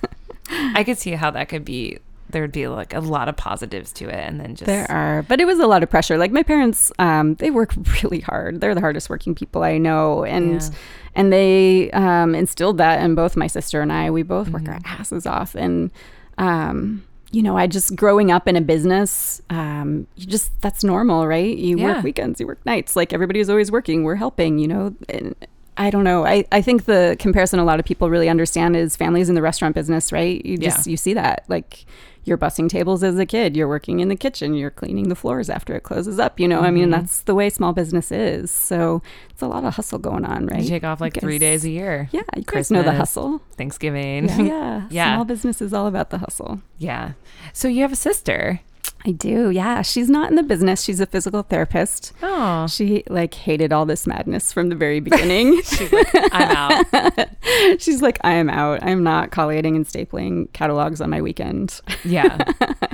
[0.76, 4.08] I could see how that could be there'd be like a lot of positives to
[4.08, 6.18] it, and then just There are, but it was a lot of pressure.
[6.18, 8.62] Like my parents, um, they work really hard.
[8.62, 10.70] They're the hardest working people I know, and Yeah.
[11.16, 14.12] and they um, instilled that in both my sister and I.
[14.12, 15.02] We both work our Mm-hmm.
[15.02, 15.92] asses off, and
[16.38, 21.28] um, you know, I just growing up in a business, um, you just that's normal,
[21.28, 21.58] right?
[21.58, 21.96] You Yeah.
[21.96, 22.96] work weekends, you work nights.
[22.96, 24.04] Like everybody is always working.
[24.06, 24.96] We're helping, you know.
[25.10, 25.36] And,
[25.78, 26.26] I don't know.
[26.26, 29.42] I, I think the comparison a lot of people really understand is families in the
[29.42, 30.46] restaurant business, right?
[30.46, 30.92] You just Yeah.
[30.92, 31.46] you see that.
[31.48, 31.86] Like
[32.24, 35.50] you're bussing tables as a kid, you're working in the kitchen, you're cleaning the floors
[35.50, 36.40] after it closes up.
[36.40, 36.92] You know, I mean Mhm.
[36.92, 38.52] that's the way small business is.
[38.52, 40.62] So it's a lot of hustle going on, right?
[40.62, 42.10] you take off like three days a year.
[42.12, 43.42] Yeah, you guys know the hustle.
[43.58, 44.28] Thanksgiving.
[44.28, 44.82] Yeah, yeah.
[44.92, 45.16] Yeah.
[45.16, 46.62] Small business is all about the hustle.
[46.78, 47.14] yeah.
[47.54, 48.60] So you have a sister.
[49.06, 49.50] I do.
[49.50, 50.84] Yeah, she's not in the business.
[50.84, 52.14] She's a physical therapist.
[52.22, 55.62] Oh, She like hated all this madness from the very beginning.
[55.64, 57.28] she's like, I'm out.
[57.82, 58.84] She's like, I am out.
[58.84, 61.82] I'm not collating and stapling catalogs on my weekend.
[62.04, 62.38] Yeah.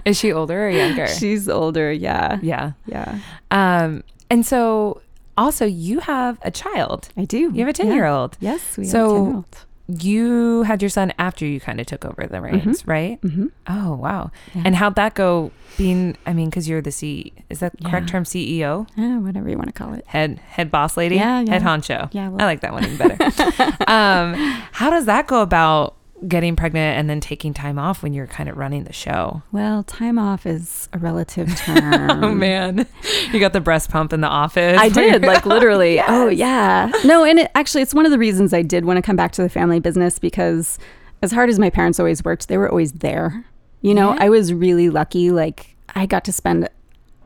[0.05, 1.07] Is she older or younger?
[1.19, 1.91] She's older.
[1.91, 2.39] Yeah.
[2.41, 2.71] yeah.
[2.85, 3.19] Yeah.
[3.51, 5.01] Um, and so
[5.37, 7.09] also you have a child.
[7.17, 7.37] I do.
[7.53, 8.37] You have a ten year old.
[8.39, 8.77] Yes.
[8.77, 9.43] We So-
[9.89, 10.57] have a 10 year old.
[10.57, 13.21] You had your son after you kind of took over the reins, right?
[13.21, 13.47] Mm-hmm.
[13.67, 14.31] Oh, wow.
[14.53, 14.63] Yeah.
[14.65, 18.07] And how'd that go being, I mean, because you're the C, is that the correct
[18.07, 18.11] Yeah.
[18.11, 18.87] term CEO?
[18.97, 20.05] Eh, whatever you want to call it.
[20.07, 21.15] Head, head boss lady?
[21.15, 21.51] Yeah, yeah.
[21.53, 22.09] Head honcho.
[22.13, 23.23] Yeah, well- I like that one even better.
[23.87, 24.33] um,
[24.71, 25.96] how does that go about
[26.27, 29.41] getting pregnant and then taking time off when you're kind of running the show?
[29.51, 32.23] Well, time off is a relative term.
[32.23, 32.87] Oh man,
[33.31, 34.79] you got the breast pump in the office.
[34.79, 35.99] I did, like literally.
[36.07, 36.91] Oh yeah.
[37.05, 39.31] No, and it actually it's one of the reasons I did want to come back
[39.33, 40.79] to the family business because
[41.21, 43.45] as hard as my parents always worked, they were always there.
[43.81, 44.23] You know, Yeah.
[44.23, 46.67] I was really lucky like I got to spend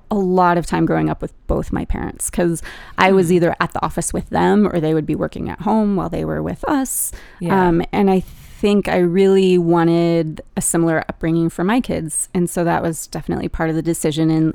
[0.10, 2.62] a lot of time growing up with both my parents cuz
[2.98, 5.96] I was either at the office with them or they would be working at home
[5.96, 7.14] while they were with us.
[7.40, 7.68] Yeah.
[7.70, 8.24] Um and I
[8.62, 12.30] think I really wanted a similar upbringing for my kids.
[12.32, 14.54] And so that was definitely part of the decision and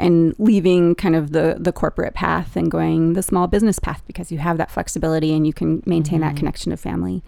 [0.00, 4.30] and leaving kind of the the corporate path and going the small business path because
[4.30, 7.20] you have that flexibility and you can maintain that connection to family.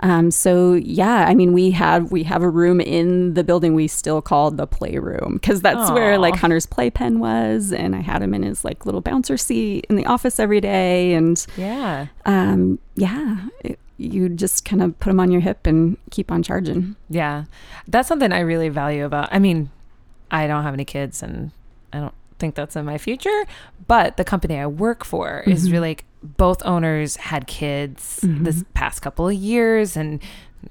[0.00, 3.74] Um, so yeah, I mean we had we have a room in the building.
[3.74, 8.22] We still call the playroom because that's where like Hunter's playpen was, and I had
[8.22, 12.08] him in his like little bouncer seat in the office every day, and yeah.
[12.24, 16.42] um, yeah, it, you just kind of put them on your hip and keep on
[16.42, 16.96] charging.
[17.08, 17.44] Yeah.
[17.88, 19.28] That's something I really value about.
[19.32, 19.70] I mean,
[20.30, 21.50] I don't have any kids and
[21.92, 23.44] I don't think that's in my future,
[23.86, 25.72] but the company I work for is Mhm.
[25.72, 28.64] really like both owners had kids this Mhm.
[28.74, 30.20] past couple of years and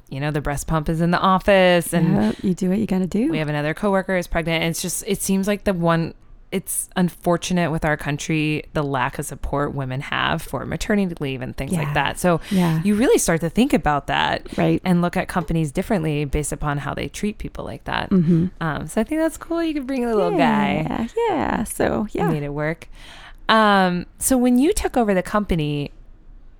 [0.10, 2.86] you know, the breast pump is in the office and yeah, you do what you
[2.86, 3.32] got to do.
[3.32, 6.14] we have another coworker is pregnant and it's just it seems like the one
[6.56, 11.56] it's unfortunate with our country the lack of support women have for maternity leave and
[11.58, 11.80] things Yeah.
[11.84, 12.18] like that.
[12.18, 14.82] So yeah, you really start to think about that right.
[14.86, 18.10] and look at companies differently based upon how they treat people like that.
[18.10, 18.48] Mm-hmm.
[18.62, 19.62] Um, so I think that's cool.
[19.62, 21.64] You could bring a little guy Yeah, yeah.
[21.66, 22.88] So yeah, made it work.
[23.50, 25.92] Um, so when you took over the company,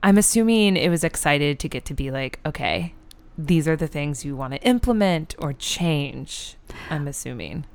[0.04, 2.94] I'm assuming it was excited to get to be like, okay,
[3.38, 6.56] these are the things you want to implement or change.
[6.90, 7.66] I'm assuming.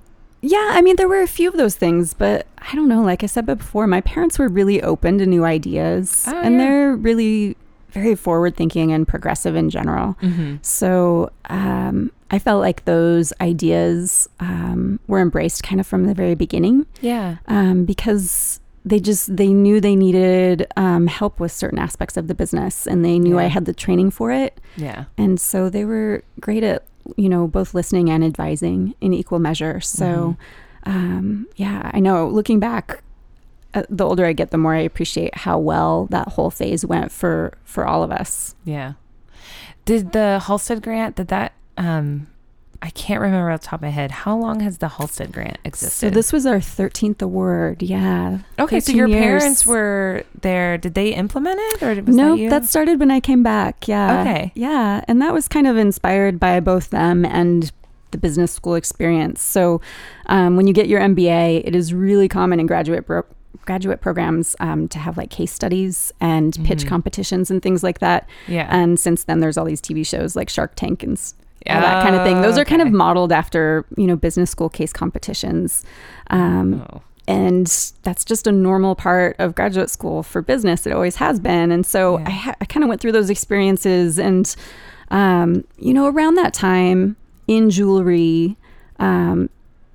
[0.42, 3.02] Yeah, I mean, there were a few of those things, but I don't know.
[3.02, 6.60] Like I said before, my parents were really open to new ideas, Oh, and yeah.
[6.60, 7.56] they're really
[7.90, 10.14] very forward thinking and progressive in general.
[10.22, 10.56] Mm-hmm.
[10.62, 16.34] So um, I felt like those ideas um, were embraced kind of from the very
[16.36, 17.36] beginning Yeah.
[17.48, 22.34] um, because they just they knew they needed um, help with certain aspects of the
[22.34, 24.58] business, and they knew I had the training for it.
[24.76, 25.04] Yeah.
[25.18, 26.84] And so they were great at,
[27.16, 29.80] you know, both listening and advising in equal measure.
[29.80, 30.36] So,
[30.84, 33.02] um, yeah, I know looking back,
[33.74, 37.12] uh, the older I get, the more I appreciate how well that whole phase went
[37.12, 38.54] for, for all of us.
[38.64, 38.94] Yeah.
[39.84, 42.26] Did the Halstead grant, did that, um,
[42.82, 44.10] I can't remember off the top of my head.
[44.10, 45.98] How long has the Halstead grant existed?
[45.98, 47.82] So this was our 13th award.
[47.82, 48.38] Yeah.
[48.58, 49.20] okay, so your years.
[49.22, 50.78] parents were there.
[50.78, 53.86] Did they implement it or was no, that that started when I came back.
[53.86, 54.20] Yeah.
[54.22, 54.52] Okay.
[54.54, 55.04] Yeah.
[55.08, 57.70] And that was kind of inspired by both them and
[58.12, 59.42] the business school experience.
[59.42, 59.80] So
[60.26, 63.26] um, when you get your MBA, it is really common in graduate bro-
[63.66, 66.88] graduate programs um, to have like case studies and pitch Mhm.
[66.88, 68.26] competitions and things like that.
[68.48, 68.66] yeah.
[68.70, 71.20] And since then, there's all these TV shows like Shark Tank and
[71.68, 72.40] all that kind of thing.
[72.42, 75.84] Those are kind of modeled after you know business school case competitions.
[76.30, 77.02] Um, Oh.
[77.28, 77.66] and
[78.02, 81.84] that's just a normal part of graduate school for business it always has been and
[81.84, 82.24] so Yeah.
[82.26, 84.54] i, ha- I kind of went through those experiences and
[85.10, 88.56] um, you know around that time in jewelry
[88.98, 89.50] um,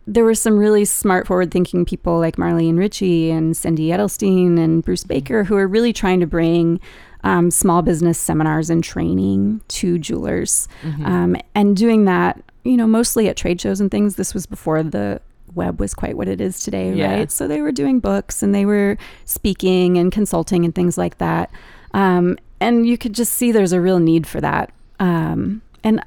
[0.08, 4.84] there were some really smart forward thinking people like marlene richey and cindy edelstein and
[4.86, 6.80] bruce baker who are really trying to bring
[7.26, 11.06] um, small business seminars and training to jewelers Mhm.
[11.06, 14.16] um, and doing that you know, mostly at trade shows and things.
[14.16, 15.22] This was before the
[15.54, 17.14] web was quite what it is today, Yeah.
[17.20, 17.32] right?
[17.32, 21.52] So they were doing books and they were speaking and consulting and things like that.
[21.94, 24.72] Um, and you could just see there's a real need for that.
[25.00, 26.02] Um, and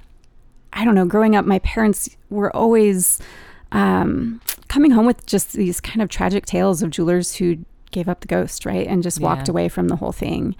[0.72, 3.20] I don't know, growing up, my parents were always
[3.70, 7.58] um, coming home with just these kind of tragic tales of jewelers who
[7.90, 8.86] gave up the ghost, right?
[8.86, 9.52] And just walked Yeah.
[9.52, 10.54] away from the whole thing.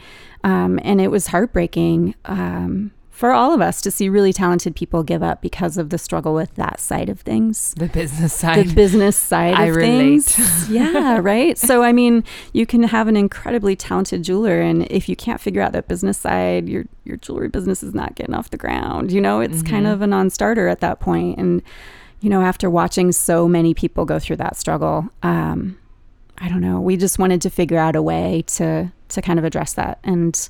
[0.45, 5.03] Um, and it was heartbreaking um, for all of us to see really talented people
[5.03, 7.75] give up because of the struggle with that side of things.
[7.77, 8.69] The business side.
[8.69, 10.23] The business side I of relate.
[10.25, 10.71] things.
[10.71, 11.59] yeah, right.
[11.59, 15.61] So, I mean, you can have an incredibly talented jeweler, and if you can't figure
[15.61, 19.11] out that business side, your your jewelry business is not getting off the ground.
[19.11, 19.93] You know, it's kind Mhm.
[19.95, 21.39] of a non-starter at that point.
[21.39, 21.63] And
[22.21, 25.77] you know, after watching so many people go through that struggle, um,
[26.41, 26.81] I don't know.
[26.81, 30.49] We just wanted to figure out a way to to kind of address that and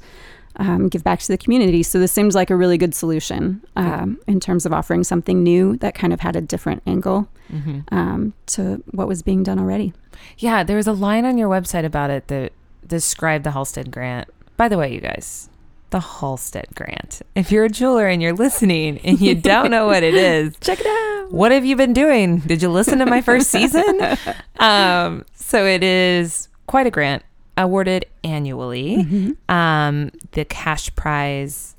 [0.56, 1.82] um, give back to the community.
[1.84, 5.76] So this seems like a really good solution um, in terms of offering something new
[5.76, 7.84] that kind of had a different angle Mhm.
[7.92, 9.92] um, to what was being done already.
[10.38, 12.52] Yeah, there was a line on your website about it that
[12.86, 14.28] described the Halstead Grant.
[14.56, 15.48] By the way, you guys,
[15.90, 17.22] the Halstead Grant.
[17.34, 20.80] If you're a jeweler and you're listening and you don't know what it is, Check
[20.80, 21.32] it out.
[21.32, 22.38] what have you been doing?
[22.40, 23.84] Did you listen to my first season?
[24.60, 27.22] Um, so it is quite a grant
[27.56, 28.96] awarded annually.
[28.96, 29.54] Mm-hmm.
[29.54, 31.76] Um, the cash prize,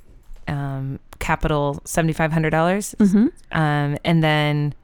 [0.48, 4.74] um, capital seventy five hundred dollars, hmm um, and then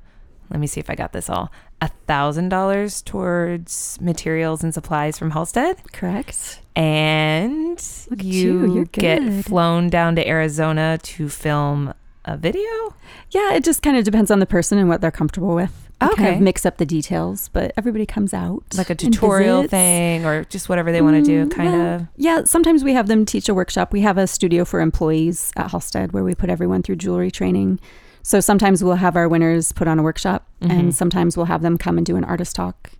[0.50, 1.50] let me see if I got this all.
[1.86, 6.60] A thousand dollars towards materials and supplies from Halstead, Correct.
[6.74, 7.80] and
[8.18, 9.44] you, you, you're get good.
[9.44, 11.94] flown down to Arizona to film
[12.24, 12.92] a video.
[13.30, 15.70] Yeah, it just kind of depends on the person and what they're comfortable with.
[16.00, 16.34] We Kind Okay.
[16.34, 20.68] of mix up the details, but everybody comes out like a tutorial thing or just
[20.68, 23.48] whatever they want to do Mm, kind well, of Yeah, sometimes we have them teach
[23.48, 23.92] a workshop.
[23.92, 27.78] We have a studio for employees at Halstead where we put everyone through jewelry training.
[28.28, 30.70] So sometimes we'll have our winners put on a workshop, Mhm.
[30.78, 32.90] and sometimes we'll have them come and do an artist talk.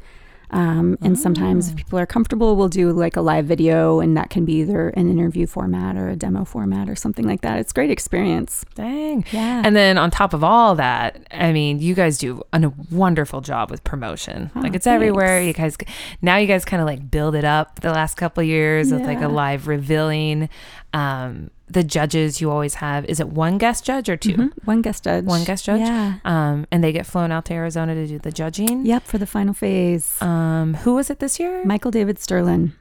[0.52, 1.70] Um, and sometimes, Oh.
[1.72, 4.90] if people are comfortable, we'll do like a live video, and that can be either
[4.90, 7.58] an interview format or a demo format or something like that.
[7.58, 8.64] It's a great experience.
[8.76, 9.62] dang Yeah.
[9.64, 13.70] and then on top of all that i mean you guys do a wonderful job
[13.70, 15.76] with promotion Oh, like it's everywhere you guys
[16.22, 19.02] now you guys kind of like build it up the last couple of years with
[19.02, 20.48] like a live revealing
[20.94, 24.50] um the judges you always have is it one guest judge or 2 Mhm.
[24.64, 25.24] One guest judge.
[25.24, 25.80] One guest judge?
[25.80, 26.14] Yeah.
[26.24, 29.26] um and they get flown out to arizona to do the judging Yep, for the
[29.26, 30.20] final phase.
[30.22, 32.72] um who was it this year Michael David Sterling.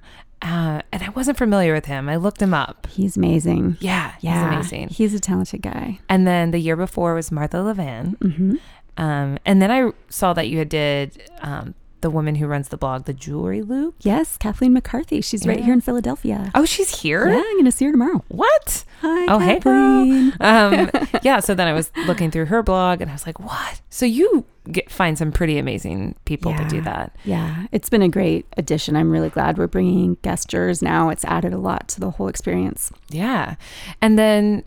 [0.41, 3.77] uh and i wasn't familiar with him i looked him up He's amazing.
[3.79, 4.33] yeah Yeah.
[4.61, 5.99] he's amazing He's a talented guy.
[6.07, 8.55] and then the year before was Marthe Le Van hmm
[8.97, 11.07] Um, and then I saw that you had did
[11.41, 11.73] um,
[12.05, 13.95] the woman who runs the blog, the Jewelry Loupe.
[14.01, 15.21] Yes, Kathleen McCarthy.
[15.21, 16.51] She's right here in Philadelphia.
[16.53, 17.27] Oh, she's here.
[17.27, 18.23] Yeah, I'm going to see her tomorrow.
[18.27, 18.85] What?
[19.01, 20.31] Hi, Oh, hey, girl.
[20.39, 20.91] Um,
[21.23, 21.39] yeah.
[21.39, 24.45] So then I was looking through her blog, and I was like, "What?" So you
[24.71, 27.15] get find some pretty amazing people to do that.
[27.25, 28.95] Yeah, it's been a great addition.
[28.95, 31.09] I'm really glad we're bringing guest jurors now.
[31.09, 32.91] It's added a lot to the whole experience.
[33.09, 33.55] Yeah.
[33.99, 34.63] And then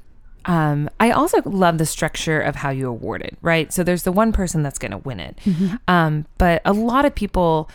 [0.48, 3.72] um, I also love the structure of how you award it, right?
[3.72, 5.38] So there's the one person that's going to win it.
[5.87, 7.70] Um, but a lot of people,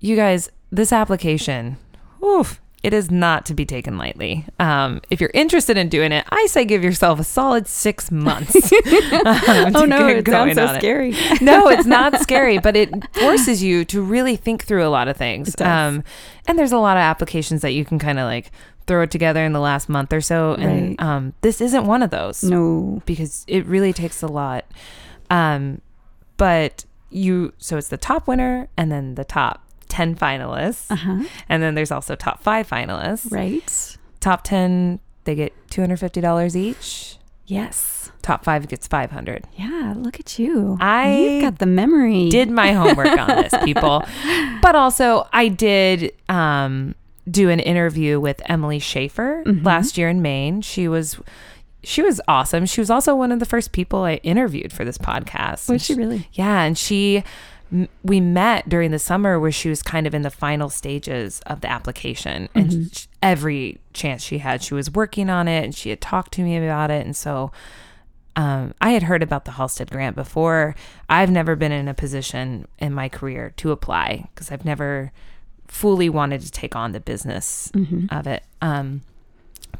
[0.00, 1.76] you guys, this application,
[2.22, 4.44] oof, it is not to be taken lightly.
[4.58, 8.56] Um, if you're interested in doing it, I say give yourself a solid six months.
[8.72, 10.78] um, Oh no, it sounds so on it.
[10.80, 11.10] scary.
[11.40, 15.16] no, it's not scary, but it forces you to really think through a lot of
[15.16, 15.54] things.
[15.60, 16.02] Um,
[16.48, 18.50] and there's a lot of applications that you can kind of like
[18.86, 20.54] throw it together in the last month or so.
[20.54, 21.02] And Right.
[21.02, 23.02] um, this isn't one of those No.
[23.06, 24.64] because it really takes a lot.
[25.30, 25.80] Um,
[26.36, 30.90] but you, so it's the top winner and then the top 10 finalists.
[30.90, 31.22] Uh huh.
[31.48, 33.30] And then there's also top five finalists.
[33.32, 33.96] Right.
[34.20, 37.18] Top 10, they get $250 each.
[37.46, 38.10] Yes.
[38.22, 39.94] Top five gets 500 Yeah.
[39.96, 40.78] Look at you.
[40.80, 42.28] I You've got the memory.
[42.30, 44.04] did my homework on this, people.
[44.62, 46.94] But also, I did um,
[47.30, 49.64] do an interview with Emily Schaefer Mhm.
[49.64, 50.60] last year in Maine.
[50.62, 51.18] She was
[51.84, 52.64] she was awesome.
[52.66, 55.68] She was also one of the first people I interviewed for this podcast.
[55.68, 56.28] Was she really?
[56.32, 57.24] Yeah, and she
[58.04, 61.62] we met during the summer where she was kind of in the final stages of
[61.62, 62.94] the application and Mhm.
[62.98, 66.42] sh- every chance she had she was working on it and she had talked to
[66.42, 67.50] me about it and so
[68.36, 70.74] um, I had heard about the Halstead grant before.
[71.08, 75.12] I've never been in a position in my career to apply because I've never
[75.72, 78.42] fully wanted to take on the business hmm of it.
[78.60, 79.00] Um,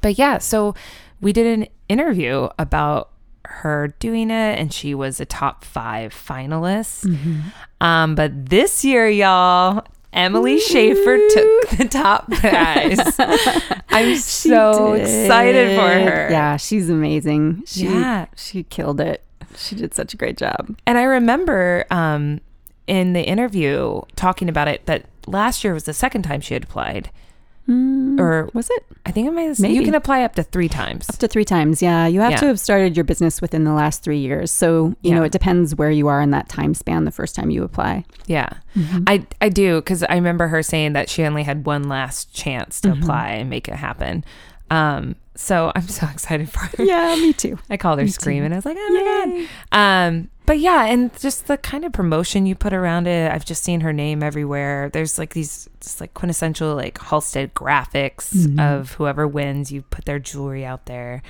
[0.00, 0.74] but yeah, so
[1.20, 3.10] we did an interview about
[3.44, 7.04] her doing it, and she was a top five finalist.
[7.04, 7.40] Mm-hmm.
[7.82, 9.84] Um, but this year, y'all,
[10.14, 12.98] Emily Schaefer took the top prize.
[13.90, 16.28] I'm so excited for her.
[16.30, 17.64] Yeah, she's amazing.
[17.66, 18.26] She, Yeah.
[18.34, 19.22] She killed it.
[19.56, 20.74] She did such a great job.
[20.86, 22.40] And I remember um,
[22.86, 26.64] in the interview talking about it that last year was the second time she had
[26.64, 27.10] applied.
[27.68, 29.74] Mm, Or- was it I think it might have, Maybe.
[29.74, 31.08] you can apply up to three times.
[31.08, 31.80] up to three times?
[31.82, 32.36] Yeah, you have Yeah.
[32.38, 34.50] to have started your business within the last three years.
[34.50, 37.50] So you know it depends where you are in that time span the first time
[37.50, 38.04] you apply.
[38.26, 38.48] Yeah.
[39.06, 42.80] I, I do because I remember her saying that she only had one last chance
[42.82, 44.24] to apply and make it happen.
[44.70, 46.82] Um, so I'm so excited for her.
[46.84, 47.58] yeah, me too.
[47.70, 48.12] I called her Me too.
[48.14, 48.52] screaming.
[48.52, 50.08] I was like, oh my God.
[50.08, 53.32] Um, but yeah, and just the kind of promotion you put around it.
[53.32, 54.90] I've just seen her name everywhere.
[54.92, 58.60] There's like these just like quintessential like Halstead graphics Mhm.
[58.60, 59.72] of whoever wins.
[59.72, 61.22] You put their jewelry out there.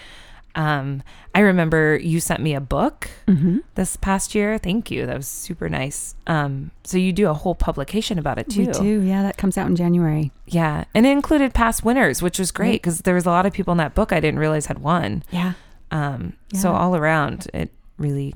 [0.56, 1.04] Um,
[1.36, 3.58] I remember you sent me a book Mm-hmm.
[3.76, 4.58] this past year.
[4.58, 5.06] Thank you.
[5.06, 6.16] That was super nice.
[6.26, 8.66] Um, so you do a whole publication about it too.
[8.66, 9.00] We do.
[9.02, 10.32] Yeah, that comes out in January.
[10.48, 12.82] Yeah, and it included past winners, which was great Right.
[12.82, 15.22] because there was a lot of people in that book I didn't realize had won.
[15.30, 15.52] Yeah.
[15.92, 18.34] Um, so all around, it really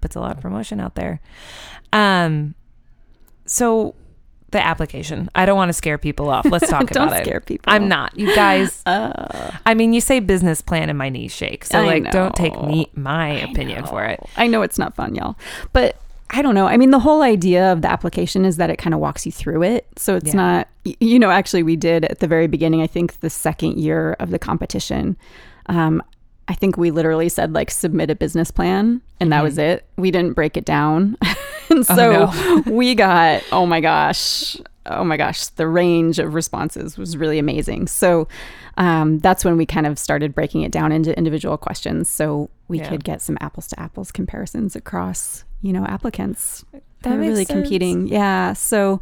[0.00, 1.20] puts a lot of promotion out there.
[1.92, 2.54] Um,
[3.46, 3.94] so
[4.50, 5.28] the application.
[5.34, 6.46] I don't want to scare people off.
[6.46, 7.14] Let's talk about it.
[7.16, 7.70] Don't scare people.
[7.72, 8.18] I'm not.
[8.18, 8.82] You guys.
[8.86, 11.64] Uh, I mean, you say business plan, and my knees shake.
[11.64, 14.20] So I like, don't take me my I opinion for it.
[14.36, 15.36] I know it's not fun, y'all.
[15.74, 15.96] But
[16.30, 16.66] I don't know.
[16.66, 19.32] I mean, the whole idea of the application is that it kind of walks you
[19.32, 19.86] through it.
[19.96, 20.36] So it's Yeah.
[20.36, 24.14] not, you know, actually, we did at the very beginning, I think the second year
[24.18, 25.16] of the competition.
[25.66, 26.02] Um,
[26.48, 29.44] I think we literally said, like, submit a business plan, and that Mhm.
[29.44, 29.86] was it.
[29.96, 31.16] We didn't break it down.
[31.70, 36.96] and Oh, so we got, oh my gosh, oh my gosh, the range of responses
[36.96, 37.86] was really amazing.
[37.88, 38.26] So
[38.78, 42.78] um, that's when we kind of started breaking it down into individual questions so we
[42.78, 42.88] Yeah.
[42.88, 46.64] could get some apples to apples comparisons across, you know, applicants.
[47.02, 47.60] That makes really sense.
[47.60, 48.06] competing.
[48.08, 48.54] Yeah.
[48.54, 49.00] So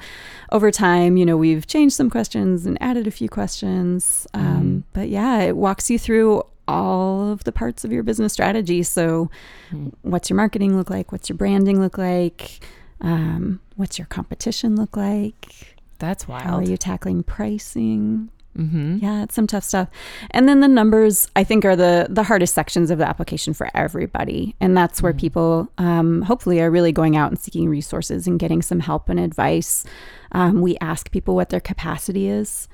[0.50, 4.26] over time, you know, we've changed some questions and added a few questions.
[4.34, 4.46] Mm-hmm.
[4.46, 8.82] Um, but yeah, it walks you through all of the parts of your business strategy.
[8.82, 9.30] So,
[9.72, 9.92] Mhm.
[10.02, 11.12] what's your marketing look like?
[11.12, 12.60] What's your branding look like?
[13.00, 15.76] Um, what's your competition look like?
[15.98, 16.42] That's wild.
[16.42, 18.30] How are you tackling pricing?
[18.56, 18.98] Mm-hmm.
[19.02, 19.88] Yeah, it's some tough stuff.
[20.30, 23.68] And then the numbers, I think, are the the hardest sections of the application for
[23.74, 25.18] everybody, and that's where Mhm.
[25.18, 29.20] people, um, hopefully, are really going out and seeking resources and getting some help and
[29.20, 29.84] advice.
[30.32, 32.66] Um, we ask people what their capacity is.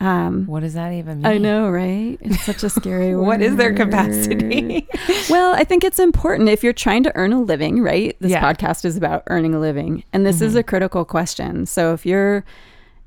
[0.00, 1.26] Um, What does that even mean?
[1.26, 2.16] I know, right?
[2.22, 3.26] It's such a scary word.
[3.26, 4.88] What is their capacity?
[5.30, 8.16] well, I think it's important if you're trying to earn a living, right?
[8.20, 8.42] This Yeah.
[8.42, 10.58] podcast is about earning a living, and this is Mhm.
[10.60, 11.66] a critical question.
[11.66, 12.44] So if you're,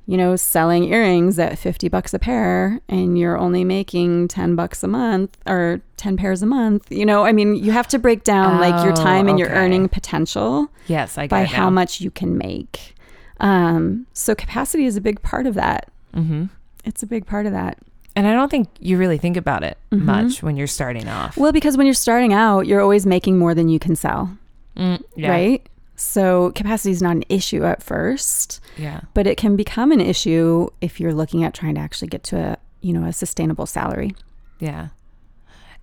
[0.05, 4.83] you know, selling earrings at 50 bucks a pair and you're only making 10 bucks
[4.83, 8.23] a month or 10 pairs a month, you know, I mean, you have to break
[8.23, 12.01] down like your Oh, time and your earning potential yes, I get by how much
[12.01, 12.93] you can make.
[13.39, 15.89] Um, so capacity is a big part of that.
[16.15, 16.43] Mm-hmm.
[16.85, 17.77] It's a big part of that.
[18.15, 20.01] And I don't think you really think about it Mhm.
[20.03, 21.35] much when you're starting off.
[21.37, 24.29] Well, because when you're starting out, you're always making more than you can sell.
[24.77, 25.29] Mm, yeah.
[25.29, 25.69] right?
[25.95, 29.01] So capacity is not an issue at first, Yeah.
[29.13, 32.37] but it can become an issue if you're looking at trying to actually get to
[32.37, 34.15] a you know a sustainable salary.
[34.59, 34.87] Yeah.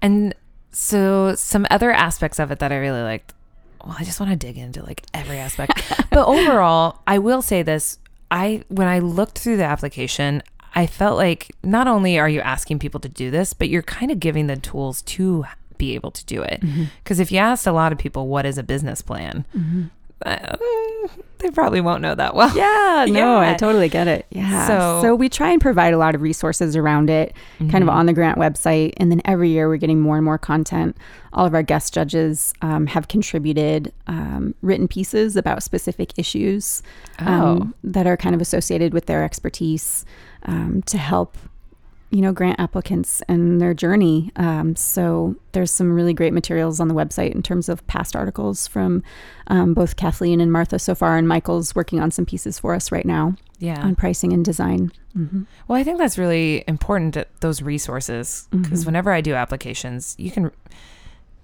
[0.03, 0.35] And
[0.73, 3.33] so some other aspects of it that I really liked.
[3.85, 5.73] Well, I just want to dig into like every aspect.
[6.11, 7.99] but overall, I will say this.
[8.31, 10.43] I when I looked through the application,
[10.75, 14.11] I felt like not only are you asking people to do this, but you're kind
[14.11, 15.45] of giving the tools to
[15.79, 16.63] be able to do it.
[17.03, 19.45] Because if you asked a lot of people what is a business plan,
[20.27, 20.57] uh,
[21.39, 22.55] they probably won't know that well.
[22.55, 24.27] Yeah, no, I totally get it.
[24.31, 24.67] Yeah.
[24.67, 27.35] So- So, we try and provide a lot of resources around it,
[27.71, 27.93] kind of Mhm.
[27.93, 30.95] on the grant website, and then every year we're getting more and more content.
[31.33, 36.83] All of our guest judges um, have contributed um, written pieces about specific issues
[37.21, 37.27] Oh.
[37.27, 40.05] um, that are kind of associated with their expertise
[40.45, 41.37] um, to help
[42.13, 46.89] you know grant applicants and their journey um, so there's some really great materials on
[46.89, 49.03] the website in terms of past articles from
[49.47, 52.91] um, both kathleen and martha so far and michael's working on some pieces for us
[52.91, 53.81] right now yeah.
[53.83, 55.43] on pricing and design mm-hmm.
[55.69, 58.87] Well, I think that's really important, that- those resources, because Mhm.
[58.87, 60.51] whenever I do applications, you can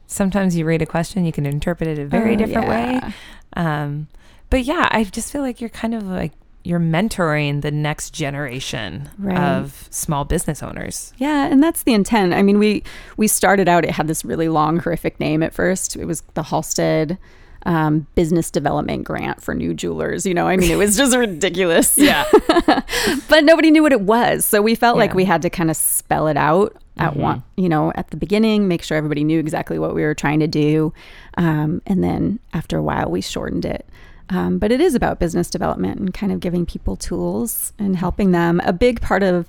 [0.07, 3.01] sometimes you read a question, you can interpret it a very Oh, different yeah.
[3.09, 3.13] way.
[3.57, 4.09] Um,
[4.51, 6.33] but yeah, I just feel like you're kind of like
[6.67, 9.39] you're mentoring the next generation Right.
[9.39, 11.13] of small business owners.
[11.17, 12.35] Yeah, and that's the intent.
[12.35, 12.83] I mean, we
[13.17, 13.85] we started out.
[13.85, 15.97] It had this really long, horrific name at first.
[15.97, 17.19] It was the Halstead
[17.65, 20.25] um, Business Development Grant for New Jewelers.
[20.27, 21.97] You know, I mean, it was just ridiculous.
[21.99, 22.25] Yeah.
[23.29, 25.77] but nobody knew what it was, so we felt like we had to kind of
[25.77, 27.17] spell it out at Mhm.
[27.21, 27.43] one.
[27.57, 30.47] You know, at the beginning, make sure everybody knew exactly what we were trying to
[30.47, 30.93] do,
[31.37, 33.87] um, and then after a while, we shortened it.
[34.29, 38.33] Um, but it is about business development and kind of giving people tools and helping
[38.33, 38.61] them.
[38.65, 39.49] A big part of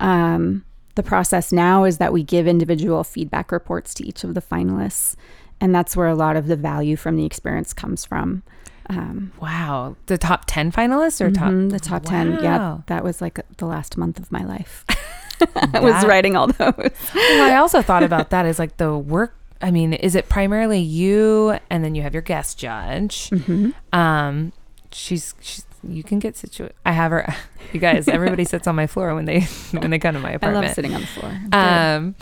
[0.00, 0.64] um,
[0.96, 5.14] the process now is that we give individual feedback reports to each of the finalists.
[5.60, 8.42] and that's where a lot of the value from the experience comes from.
[8.90, 9.96] Um, Wow.
[10.06, 11.50] The top 10 finalists or top?
[11.50, 12.38] mhm, the top 10.
[12.42, 14.84] Yeah, that was like the last month of my life.
[15.72, 16.90] I was writing all those.
[17.14, 19.34] Well, I also thought about that as like the work.
[19.62, 23.30] I mean, is it primarily you and then you have your guest judge?
[23.30, 23.74] Mhm.
[23.92, 24.52] Um,
[24.92, 26.74] she's, she's, you can get situated.
[26.84, 27.34] I have her,
[27.72, 29.40] you guys, everybody sits on my floor when they,
[29.72, 30.64] when they come to my apartment.
[30.64, 31.40] I love sitting on the floor.
[31.52, 32.14] Um,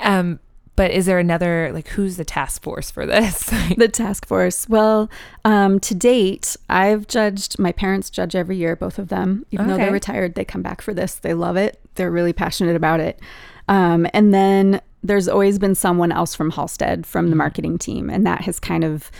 [0.00, 0.40] um,
[0.76, 3.52] but is there another, like, who's the task force for this?
[3.76, 4.66] the task force.
[4.66, 5.10] Well,
[5.44, 7.58] um, to date, I've judged.
[7.58, 9.44] My parents judge every year, both of them.
[9.50, 11.16] Even though they're retired, they come back for this.
[11.16, 11.78] They love it.
[11.96, 13.20] They're really passionate about it.
[13.68, 18.26] Um, and then there's always been someone else from Halstead from the marketing team, and
[18.26, 19.10] that has kind of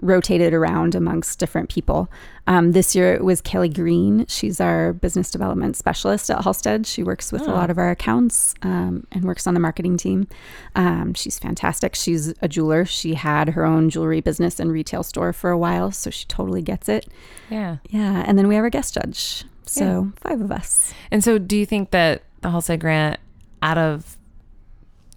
[0.00, 2.08] rotated around amongst different people.
[2.46, 4.26] Um, this year it was Kelly Green.
[4.28, 6.86] She's our business development specialist at Halstead.
[6.86, 7.54] She works with a Oh.
[7.54, 10.28] lot of our accounts um, and works on the marketing team.
[10.76, 11.96] Um, she's fantastic.
[11.96, 12.84] She's a jeweler.
[12.84, 16.62] She had her own jewelry business and retail store for a while, so she totally
[16.62, 17.08] gets it.
[17.50, 17.78] yeah.
[17.90, 18.22] Yeah.
[18.26, 19.44] And then we have our guest judge.
[19.66, 20.94] So five of us.
[21.10, 23.18] And so do you think that the Halstead grant
[23.62, 24.16] out of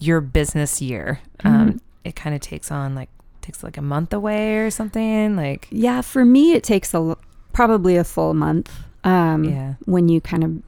[0.01, 3.09] your business year, um, it kind of takes on like,
[3.41, 7.15] takes like a month away or something like, Yeah, for me, it takes a
[7.53, 8.71] probably a full month.
[9.03, 9.73] Um, Yeah.
[9.85, 10.61] When you kind of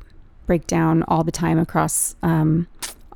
[0.45, 2.67] break down all the time across um,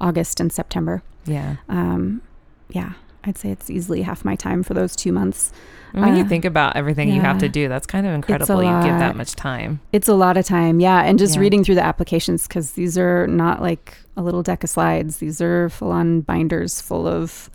[0.02, 1.04] August and September.
[1.26, 1.58] yeah.
[1.70, 2.22] Um,
[2.70, 2.94] yeah,
[3.28, 5.52] I'd say it's easily half my time for those two months.
[5.92, 8.64] When you Uh, think about everything you have to do, that's kind of incredible.
[8.64, 9.80] You give that much time.
[9.92, 11.42] It's a lot of time, yeah, and just Yeah.
[11.42, 15.18] reading through the applications because these are not like a little deck of slides.
[15.18, 17.50] These are full-on binders full of,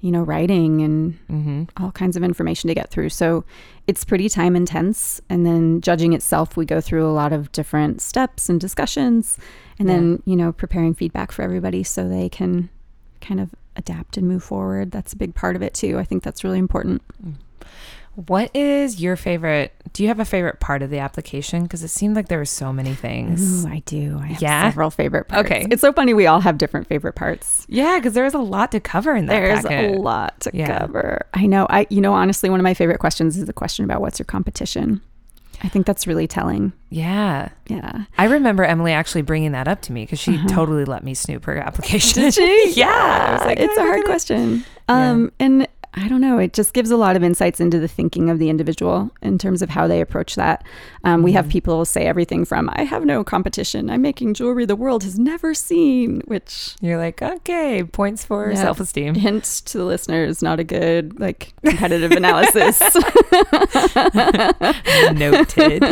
[0.00, 3.08] you know, writing and hmm all kinds of information to get through.
[3.10, 3.44] So
[3.86, 5.20] it's pretty time intense.
[5.30, 9.38] And then judging itself, we go through a lot of different steps and discussions,
[9.78, 12.68] and then you know preparing feedback for everybody so they can
[13.20, 14.90] kind of adapt and move forward.
[14.90, 15.98] That's a big part of it too.
[15.98, 17.00] I think that's really important.
[18.26, 19.72] What is your favorite?
[19.92, 21.62] Do you have a favorite part of the application?
[21.62, 23.64] Because it seemed like there were so many things.
[23.64, 24.18] Ooh, I do.
[24.20, 24.68] I have Yeah?
[24.68, 25.46] several favorite parts.
[25.48, 25.66] Okay.
[25.70, 26.14] It's so funny.
[26.14, 27.64] We all have different favorite parts.
[27.68, 29.94] Yeah, because there was a lot to cover in that There's packet.
[29.96, 30.78] a lot to Yeah.
[30.80, 31.26] cover.
[31.32, 31.68] I know.
[31.70, 34.26] I you know honestly, one of my favorite questions is the question about what's your
[34.26, 35.00] competition.
[35.62, 36.72] I think that's really telling.
[36.90, 37.48] Yeah.
[37.66, 38.04] Yeah.
[38.16, 40.48] I remember Emily actually bringing that up to me because she Uh-huh.
[40.48, 42.22] totally let me snoop her application.
[42.22, 42.72] Did she?
[42.76, 43.26] yeah.
[43.30, 44.64] I was like, it's "Oh, a hard at it." question.
[44.88, 45.10] Yeah.
[45.10, 45.66] Um, and
[46.00, 46.38] I don't know.
[46.38, 49.62] It just gives a lot of insights into the thinking of the individual in terms
[49.62, 50.64] of how they approach that.
[51.04, 51.50] Um, We have Mhm.
[51.50, 53.90] people say everything from "I have no competition.
[53.90, 58.56] I'm making jewelry the world has never seen," which You're like, okay, points for Yeah.
[58.62, 59.14] self esteem.
[59.16, 62.78] hint to the listeners not a good like competitive analysis.
[65.12, 65.82] Noted.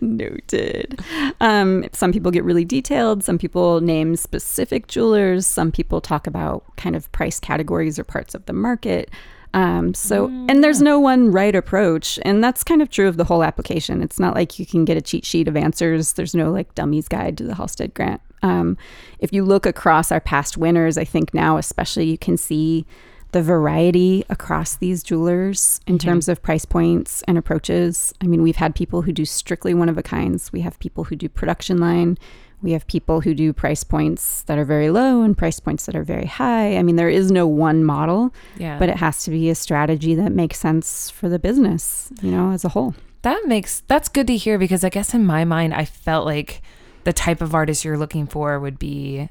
[0.00, 1.00] Noted.
[1.40, 3.22] Um, some people get really detailed.
[3.24, 5.46] Some people name specific jewelers.
[5.46, 9.10] Some people talk about kind of price categories or parts of the market.
[9.54, 12.18] Um, so, and there's no one right approach.
[12.22, 14.02] And that's kind of true of the whole application.
[14.02, 16.14] It's not like you can get a cheat sheet of answers.
[16.14, 18.20] There's no like dummies guide to the Halstead grant.
[18.42, 18.76] Um,
[19.18, 22.86] if you look across our past winners, I think now especially you can see
[23.32, 28.12] the variety across these jewelers in terms of price points and approaches.
[28.20, 30.52] I mean, we've had people who do strictly one of a kinds.
[30.52, 32.18] We have people who do production line.
[32.62, 35.96] We have people who do price points that are very low and price points that
[35.96, 36.76] are very high.
[36.76, 38.78] I mean, there is no one model, Yeah.
[38.78, 42.52] but it has to be a strategy that makes sense for the business, you know,
[42.52, 42.94] as a whole.
[43.22, 46.62] That makes that's good to hear because I guess in my mind I felt like
[47.04, 49.28] the type of artist you're looking for would be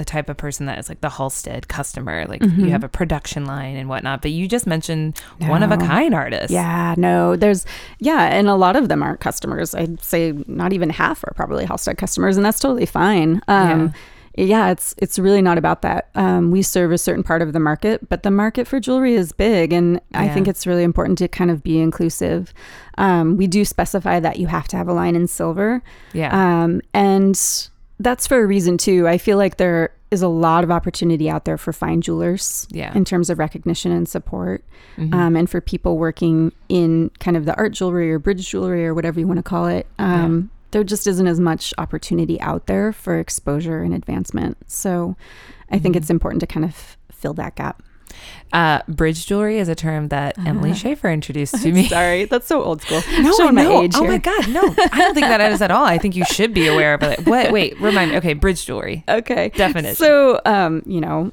[0.00, 2.24] the type of person that is like the Halstead customer.
[2.26, 2.56] Like Mhm.
[2.56, 4.22] you have a production line and whatnot.
[4.22, 6.50] But you just mentioned one of a kind artist.
[6.50, 7.66] Yeah, no, there's,
[7.98, 9.74] yeah, and a lot of them aren't customers.
[9.74, 13.42] I'd say not even half are probably Halstead customers, and that's totally fine.
[13.46, 13.92] Um,
[14.38, 14.70] yeah.
[14.70, 16.08] it's it's really not about that.
[16.14, 19.32] Um, we serve a certain part of the market, but the market for jewelry is
[19.32, 22.54] big, and I think it's really important to kind of be inclusive.
[22.96, 25.82] Um, we do specify that you have to have a line in silver,
[26.14, 26.30] Yeah.
[26.32, 27.36] um, and
[28.00, 29.06] that's for a reason too.
[29.06, 32.92] I feel like there is a lot of opportunity out there for fine jewelers yeah.
[32.94, 34.64] in terms of recognition and support
[34.98, 35.14] Mhm.
[35.14, 38.92] um, and for people working in kind of the art jewelry or bridge jewelry or
[38.94, 39.86] whatever you want to call it.
[40.00, 44.56] Um, There just isn't as much opportunity out there for exposure and advancement.
[44.68, 45.16] So
[45.70, 45.98] I think Mhm.
[45.98, 47.82] it's important to kind of fill that gap.
[48.52, 50.74] Uh, bridge jewelry is a term that Emily Uh.
[50.74, 51.86] Schaefer introduced to me.
[51.88, 53.00] Sorry, that's so old school.
[53.20, 53.82] No, Showing my no.
[53.82, 54.62] age oh my god, no!
[54.92, 55.84] I don't think that is at all.
[55.84, 57.20] I think you should be aware of it.
[57.26, 57.52] What?
[57.52, 58.16] Wait, remind me.
[58.16, 59.50] Okay, bridge jewelry Okay.
[59.54, 59.94] definition.
[59.96, 61.30] So, um, you know,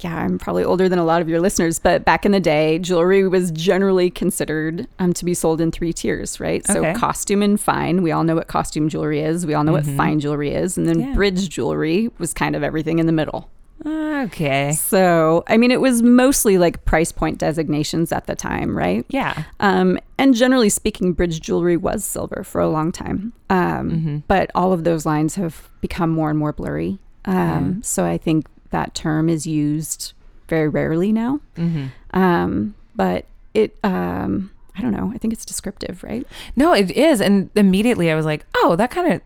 [0.00, 2.78] yeah, I'm probably older than a lot of your listeners, but back in the day,
[2.78, 6.66] jewelry was generally considered um, to be sold in three tiers, right?
[6.66, 6.92] So, Okay.
[6.94, 8.02] costume and fine.
[8.02, 9.46] We all know what costume jewelry is.
[9.46, 9.86] We all know Mhm.
[9.86, 10.76] what fine jewelry is.
[10.78, 11.14] And then Yeah.
[11.14, 13.48] bridge jewelry was kind of everything in the middle.
[13.84, 14.72] Okay.
[14.72, 19.04] So, I mean, it was mostly like price point designations at the time, right?
[19.08, 19.44] Yeah.
[19.60, 23.32] Um, and generally speaking, bridge jewelry was silver for a long time.
[23.50, 24.22] Um, Mhm.
[24.28, 26.98] But all of those lines have become more and more blurry.
[27.26, 30.12] Um, So I think that term is used
[30.48, 31.40] very rarely now.
[31.56, 35.10] hmm Um, but it, um, I don't know.
[35.14, 36.26] I think it's descriptive, right?
[36.54, 37.20] No, it is.
[37.20, 39.20] And immediately I was like, oh, that kind of,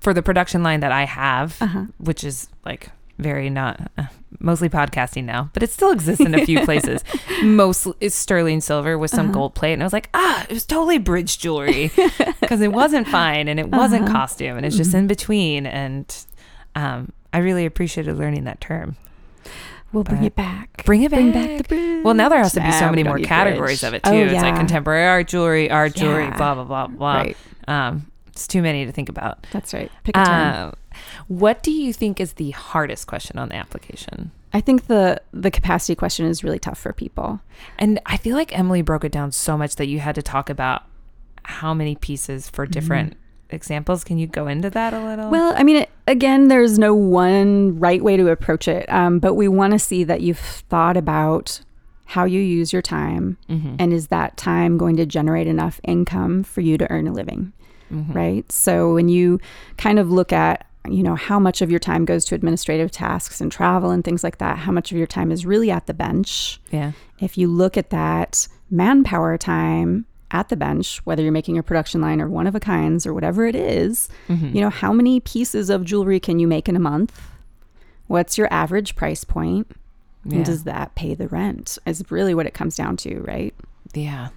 [0.00, 1.84] for the production line that I have, Uh huh.
[1.98, 4.04] which is like very not, uh,
[4.40, 7.02] mostly podcasting now, but it still exists in a few places.
[7.42, 9.34] Mostly it's sterling silver with some Uh-huh.
[9.34, 9.72] gold plate.
[9.72, 11.90] And I was like, ah, it was totally bridge jewelry
[12.40, 14.12] because it wasn't fine and it wasn't Uh-huh.
[14.12, 14.98] costume and it's just Mhm.
[14.98, 15.66] in between.
[15.66, 16.14] And
[16.74, 18.96] um, I really appreciated learning that term.
[19.92, 20.84] We'll bring But- it back.
[20.84, 21.20] Bring it back.
[21.20, 21.56] Bring back.
[21.58, 22.04] the bridge.
[22.04, 23.88] Well, now there has to be so Nah, many more categories bridge.
[23.88, 24.10] of it too.
[24.10, 26.36] Oh, It's like contemporary art jewelry, art jewelry, Yeah.
[26.36, 27.14] blah blah blah blah.
[27.16, 27.36] Right.
[27.66, 29.46] Um, it's too many to think about.
[29.52, 29.90] That's right.
[30.04, 30.64] Pick a term.
[30.66, 30.72] Um,
[31.28, 34.30] what do you think is the hardest question on the application?
[34.52, 37.40] I think the the capacity question is really tough for people.
[37.78, 40.48] And I feel like Emily broke it down so much that you had to talk
[40.48, 40.82] about
[41.42, 43.16] how many pieces for different
[43.50, 44.02] examples.
[44.02, 45.30] Can you go into that a little?
[45.30, 49.34] Well, I mean, it, again, there's no one right way to approach it, um, but
[49.34, 51.60] we want to see that you've thought about
[52.06, 53.76] how you use your time, Mhm.
[53.78, 57.52] and is that time going to generate enough income for you to earn a living,
[57.92, 58.14] Mhm.
[58.14, 58.50] right?
[58.50, 59.38] So when you
[59.76, 63.40] kind of look at you know how much of your time goes to administrative tasks
[63.40, 65.94] and travel and things like that how much of your time is really at the
[65.94, 66.92] bench Yeah.
[67.20, 72.00] if you look at that manpower time at the bench, whether you're making a production
[72.00, 74.52] line or one of a kinds or whatever it is, Mhm.
[74.54, 77.16] you know, how many pieces of jewelry can you make in a month?
[78.08, 79.68] What's your average price point?
[80.24, 80.36] Yeah.
[80.38, 81.78] And does that pay the rent?
[81.86, 83.54] Is really what it comes down to, right?
[83.94, 84.28] yeah.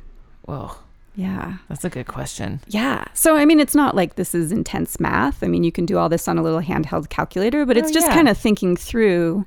[0.43, 0.71] Whoa.
[1.19, 1.57] Yeah.
[1.67, 2.61] That's a good question.
[2.67, 3.03] Yeah.
[3.13, 5.43] So, I mean, it's not like this is intense math.
[5.43, 7.93] I mean, you can do all this on a little handheld calculator, but it's Oh,
[7.93, 8.13] just yeah.
[8.13, 9.45] kind of thinking through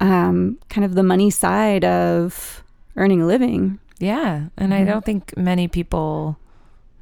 [0.00, 2.62] um, kind of the money side of
[2.96, 3.78] earning a living.
[4.00, 4.46] Yeah.
[4.56, 4.86] And I Mhm.
[4.86, 6.38] don't think many people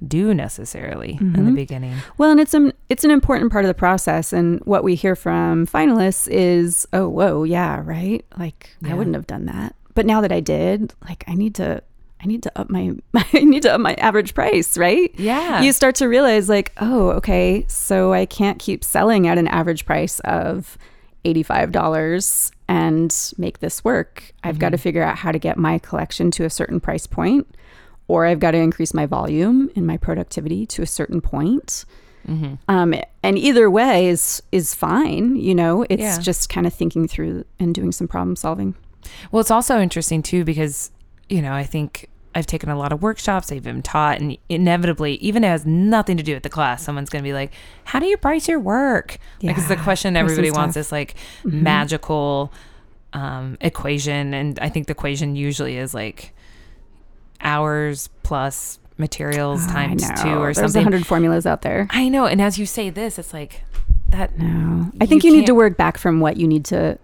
[0.07, 1.55] do necessarily in the Mhm.
[1.55, 1.94] beginning.
[2.18, 4.32] Well, and it's an it's an important part of the process.
[4.32, 8.24] And what we hear from finalists is, "Oh, whoa, yeah, right.
[8.38, 8.92] Like Yeah.
[8.92, 11.82] I wouldn't have done that, but now that I did, like I need to,
[12.23, 15.11] I need to up my, I need to up my average price, right?
[15.18, 15.62] Yeah.
[15.62, 19.87] You start to realize, like, oh, okay, so I can't keep selling at an average
[19.87, 20.77] price of
[21.25, 24.33] eighty-five dollars and make this work.
[24.45, 27.47] I've got to figure out how to get my collection to a certain price point,
[28.09, 31.85] or I've got to increase my volume and my productivity to a certain point.
[32.27, 35.37] hmm Um, and either way is is fine.
[35.37, 36.18] You know, it's Yeah.
[36.18, 38.75] just kind of thinking through and doing some problem solving.
[39.33, 40.91] Well, it's also interesting too because,
[41.31, 45.14] you know, I think I've taken a lot of workshops, I've been taught, and inevitably,
[45.14, 47.53] even it has nothing to do with the class, someone's going to be like,
[47.85, 49.16] How do you price your work?
[49.43, 51.14] like, it's the question everybody wants this like
[51.45, 51.62] Mhm.
[51.62, 52.53] magical
[53.12, 54.33] um, equation.
[54.35, 56.33] And I think the equation usually is like
[57.41, 60.81] hours plus materials I times two or There's something.
[60.81, 61.89] a hundred formulas out there.
[61.91, 62.26] I know.
[62.26, 63.64] And as you say this, it's like
[64.11, 64.39] that.
[64.39, 66.99] No, I think you, You need to work back from what you need to,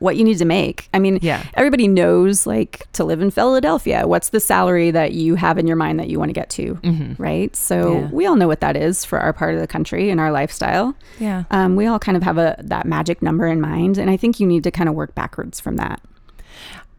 [0.00, 0.88] what you need to make.
[0.92, 1.42] I mean, Yeah.
[1.54, 4.06] everybody knows like to live in Philadelphia.
[4.06, 6.74] What's the salary that you have in your mind that you want to get to?
[6.82, 7.54] hmm Right.
[7.54, 8.08] So Yeah.
[8.10, 10.94] we all know what that is for our part of the country and our lifestyle.
[11.18, 11.44] Yeah.
[11.50, 14.40] Um, we all kind of have a that magic number in mind, and I think
[14.40, 16.00] you need to kind of work backwards from that.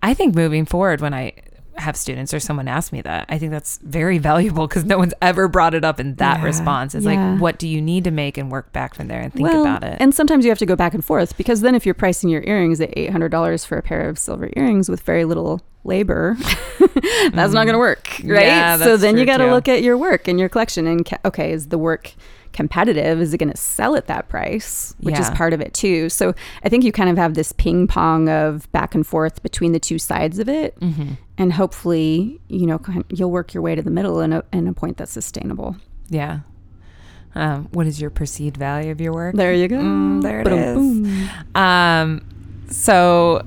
[0.03, 1.33] I think moving forward, when I
[1.77, 5.13] have students or someone asks me that, I think that's very valuable because no one's
[5.21, 6.93] ever brought it up in that Yeah, response.
[6.95, 7.31] It's yeah.
[7.31, 9.61] like, what do you need to make and work back from there and think well,
[9.61, 9.97] about it.
[9.99, 12.43] And sometimes you have to go back and forth because then if you're pricing your
[12.43, 16.35] earrings at eight hundred dollars for a pair of silver earrings with very little labor,
[17.33, 18.23] that's not going to work, right?
[18.23, 18.35] Mm-hmm.
[18.35, 21.19] Yeah, so then you got to look at your work and your collection and ca-
[21.25, 22.13] okay, is the work
[22.53, 23.21] competitive?
[23.21, 24.93] Is it going to sell at that price?
[24.99, 26.09] Which is part of it too.
[26.09, 29.71] So I think you kind of have this ping pong of back and forth between
[29.71, 32.79] the two sides of it, hmm and hopefully, you know,
[33.09, 35.75] you'll work your way to the middle in a, in a point that's sustainable.
[36.07, 36.41] Yeah.
[37.33, 39.33] Um, what is your perceived value of your work?
[39.33, 39.77] There you go.
[39.77, 41.29] Mm, there it Ba-dum, is.
[41.55, 43.41] Um, so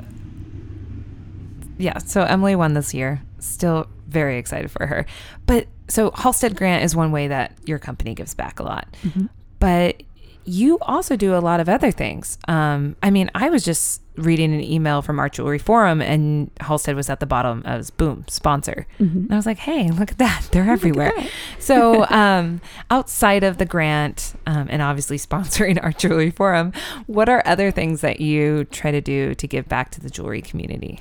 [1.78, 3.22] yeah, so Emily won this year.
[3.38, 5.07] Still very excited for her.
[5.47, 8.88] But so Halstead Grant is one way that your company gives back a lot.
[9.03, 9.28] Mhm.
[9.61, 10.03] But
[10.45, 12.38] you also do a lot of other things.
[12.49, 16.95] Um, I mean, I was just reading an email from Art Jewelry Forum, and Halstead
[16.95, 18.86] was at the bottom as boom sponsor.
[19.01, 19.14] Mhm.
[19.24, 20.49] And I was like, hey, look at that.
[20.53, 21.12] They're everywhere.
[21.59, 26.72] so, um, outside of the grant um, and obviously sponsoring Art jewelry forum,
[27.07, 30.42] what are other things that you try to do to give back to the jewelry
[30.42, 31.01] community?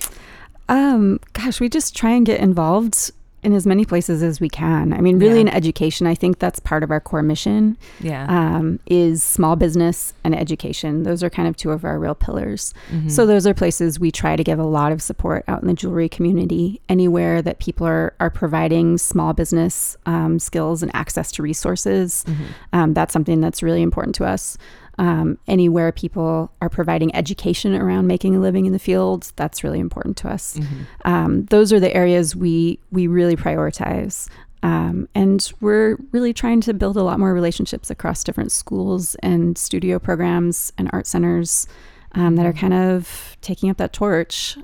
[0.70, 3.12] Um, gosh, we just try and get involved
[3.44, 4.94] in as many places as we can.
[4.94, 5.42] I mean, really Yeah.
[5.42, 8.26] in education, I think that's part of our core mission Yeah.
[8.30, 11.04] um, is small business and education.
[11.04, 12.74] Those are kind of two of our real pillars.
[12.92, 13.12] Mhm.
[13.12, 15.74] So those are places we try to give a lot of support out in the
[15.74, 16.82] jewelry community.
[16.90, 22.36] Anywhere that people are are providing small business um, skills and access to resources, Mhm.
[22.74, 24.58] um, that's something that's really important to us.
[25.00, 29.80] Um, anywhere people are providing education around making a living in the field, that's really
[29.80, 30.56] important to us.
[30.58, 30.66] Mhm.
[31.04, 34.30] Um, those are the areas we we really prioritize.
[34.62, 39.58] Um, and we're really trying to build a lot more relationships across different schools and
[39.58, 41.68] studio programs and art centers
[42.14, 44.58] um, that are kind of taking up that torch.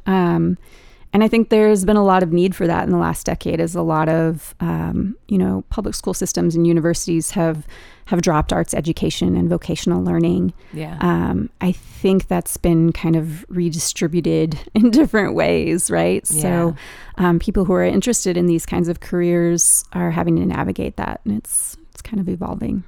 [1.12, 3.60] And I think there's been a lot of need for that in the last decade,
[3.60, 7.66] as a lot of um, you know public school systems and universities have
[8.06, 10.54] have dropped arts education and vocational learning.
[10.74, 10.98] Yeah.
[11.00, 16.28] Um, I think that's been kind of redistributed in different ways, right?
[16.32, 16.42] Yeah.
[16.42, 16.76] So,
[17.18, 21.22] um, people who are interested in these kinds of careers are having to navigate that,
[21.26, 22.84] and it's it's kind of evolving.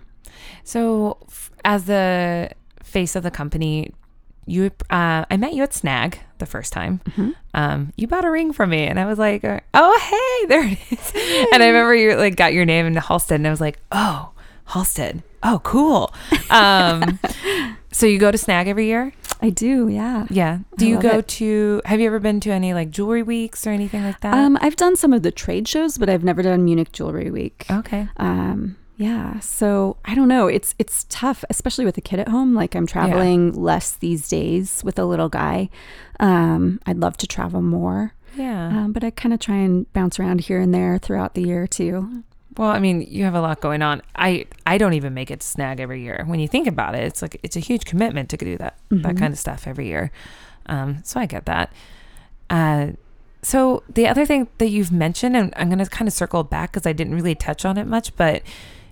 [0.63, 2.51] So, f- as the
[2.84, 3.93] face of the company,
[4.45, 7.01] you uh, I met you at Snag the first time.
[7.11, 7.35] Mhm.
[7.53, 9.99] Um, you bought a ring from me, and I was like, "Oh,
[10.41, 11.11] hey, there it is."
[11.53, 14.31] and I remember you like got your name in Halstead, and I was like, "Oh,
[14.65, 15.23] Halstead.
[15.43, 16.13] Oh, cool."
[16.51, 17.17] Um,
[17.93, 19.13] so you go to Snag every year?
[19.41, 20.27] I do, yeah.
[20.29, 20.59] Yeah.
[20.77, 21.27] Do I you go it.
[21.29, 21.81] to?
[21.85, 24.33] Have you ever been to any like jewelry weeks or anything like that?
[24.33, 27.65] Um, I've done some of the trade shows, but I've never done Munich Jewelry Week.
[27.71, 28.09] okay.
[28.17, 30.47] Um, yeah, so I don't know.
[30.47, 32.53] It's it's tough, especially with a kid at home.
[32.53, 35.69] Like I'm traveling less these days with a little guy.
[36.19, 38.13] Um, I'd love to travel more.
[38.37, 38.67] Yeah.
[38.67, 41.65] Um, but I kind of try and bounce around here and there throughout the year
[41.67, 42.23] too.
[42.57, 44.01] Well, I mean, you have a lot going on.
[44.15, 46.23] I I don't even make it to snag every year.
[46.27, 49.15] When you think about it, it's like it's a huge commitment to do that that
[49.15, 49.19] Mhm.
[49.19, 50.11] kind of stuff every year.
[50.67, 51.73] Um, so I get that.
[52.49, 52.91] Uh,
[53.41, 56.71] so the other thing that you've mentioned, and I'm going to kind of circle back
[56.71, 58.43] because I didn't really touch on it much, but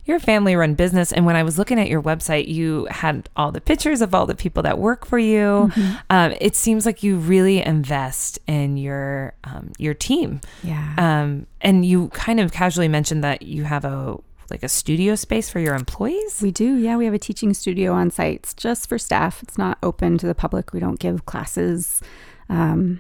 [0.10, 3.52] you're a family-run business, and when I was looking at your website, you had all
[3.54, 5.72] the pictures of all the people that work for you.
[5.74, 6.00] Mhm.
[6.10, 10.42] Um, it seems like you really invest in your um, your team.
[10.64, 10.96] Yeah.
[10.98, 14.18] Um, and you kind of casually mentioned that you have a
[14.50, 16.42] like a studio space for your employees.
[16.42, 16.76] we do.
[16.76, 18.38] Yeah, we have a teaching studio on site.
[18.42, 19.44] It's just for staff.
[19.44, 20.74] It's not open to the public.
[20.74, 22.02] We don't give classes.
[22.50, 23.00] Um,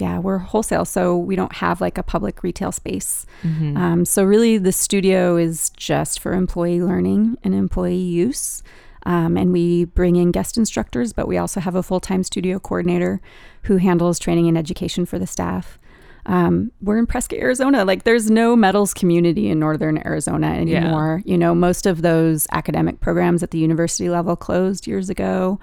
[0.00, 3.26] yeah, we're wholesale, so we don't have like a public retail space.
[3.42, 3.76] Mhm.
[3.76, 8.62] Um, so really, the studio is just for employee learning and employee use.
[9.06, 12.58] Um, and we bring in guest instructors, but we also have a full time studio
[12.58, 13.20] coordinator
[13.62, 15.78] who handles training and education for the staff.
[16.26, 17.82] Um, we're in Prescott, Arizona.
[17.86, 20.76] Like, there's no metals community in northern Arizona Yeah.
[20.82, 21.22] anymore.
[21.24, 25.58] You know, most of those academic programs at the university level closed years ago.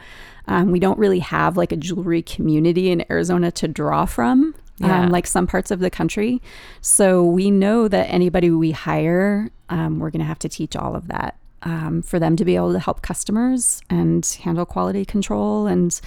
[0.48, 5.04] Um, we don't really have like a jewelry community in Arizona to draw from, Yeah.
[5.04, 6.42] um, like some parts of the country.
[6.82, 10.96] So we know that anybody we hire, um, we're going to have to teach all
[10.96, 15.68] of that um, for them to be able to help customers and handle quality control
[15.68, 16.00] and,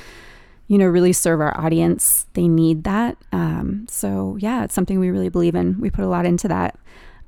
[0.68, 2.26] you know, really serve our audience.
[2.34, 3.18] They need that.
[3.32, 5.78] Um, so yeah, it's something we really believe in.
[5.80, 6.78] We put a lot into that.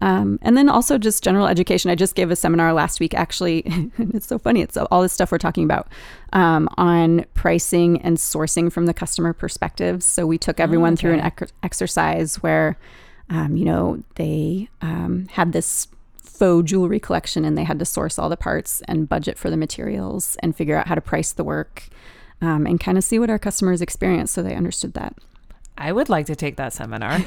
[0.02, 1.88] Um, and then also just general education.
[1.88, 3.62] I just gave a seminar last week, actually.
[3.98, 4.60] it's so funny.
[4.60, 5.86] It's all this stuff we're talking about
[6.32, 10.02] um, on pricing and sourcing from the customer perspective.
[10.02, 12.76] So we took everyone through an ec- exercise where,
[13.30, 15.86] um, you know, they um, had this
[16.20, 19.56] faux jewelry collection and they had to source all the parts and budget for the
[19.56, 21.88] materials and figure out how to price the work
[22.40, 25.14] um, and kind of see what our customers experience so they understood that.
[25.78, 27.18] I would like to take that seminar.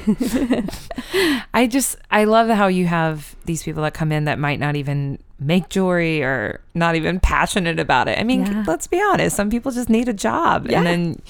[1.54, 4.76] I just I love how you have these people that come in that might not
[4.76, 8.18] even make jewelry or not even passionate about it.
[8.20, 8.64] I mean, Yeah.
[8.68, 9.36] let's be honest.
[9.36, 10.78] Some people just need a job, Yeah.
[10.78, 11.22] and then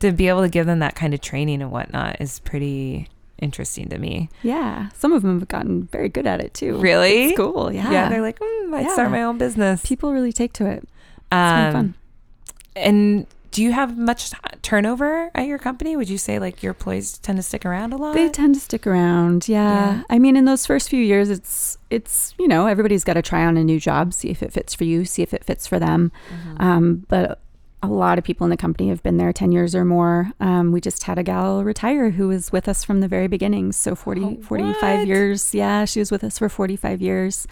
[0.00, 3.08] to be able to give them that kind of training and whatnot is pretty
[3.38, 4.28] interesting to me.
[4.42, 6.78] Yeah, some of them have gotten very good at it too.
[6.78, 7.26] Really?
[7.26, 7.70] It's cool.
[7.72, 7.90] Yeah.
[7.90, 9.84] Yeah, they're like, mm, I'd start my own business.
[9.84, 10.82] People really take to it.
[10.82, 11.94] It's Um, been fun.
[12.76, 14.32] And do you have much
[14.62, 15.96] turnover at your company?
[15.96, 18.14] Would you say like your employees tend to stick around a lot?
[18.14, 19.48] They tend to stick around.
[19.48, 19.94] Yeah.
[19.96, 20.02] Yeah.
[20.10, 23.44] I mean, in those first few years, it's it's you know everybody's got to try
[23.44, 25.78] on a new job, see if it fits for you, see if it fits for
[25.78, 26.10] them.
[26.30, 26.60] Mhm.
[26.60, 27.40] Um, but
[27.80, 30.32] a lot of people in the company have been there 10 years or more.
[30.40, 33.70] Um, we just had a gal retire who was with us from the very beginning.
[33.72, 35.54] So 40, Oh, 45 years.
[35.54, 37.46] Yeah, she was with us for 45 years.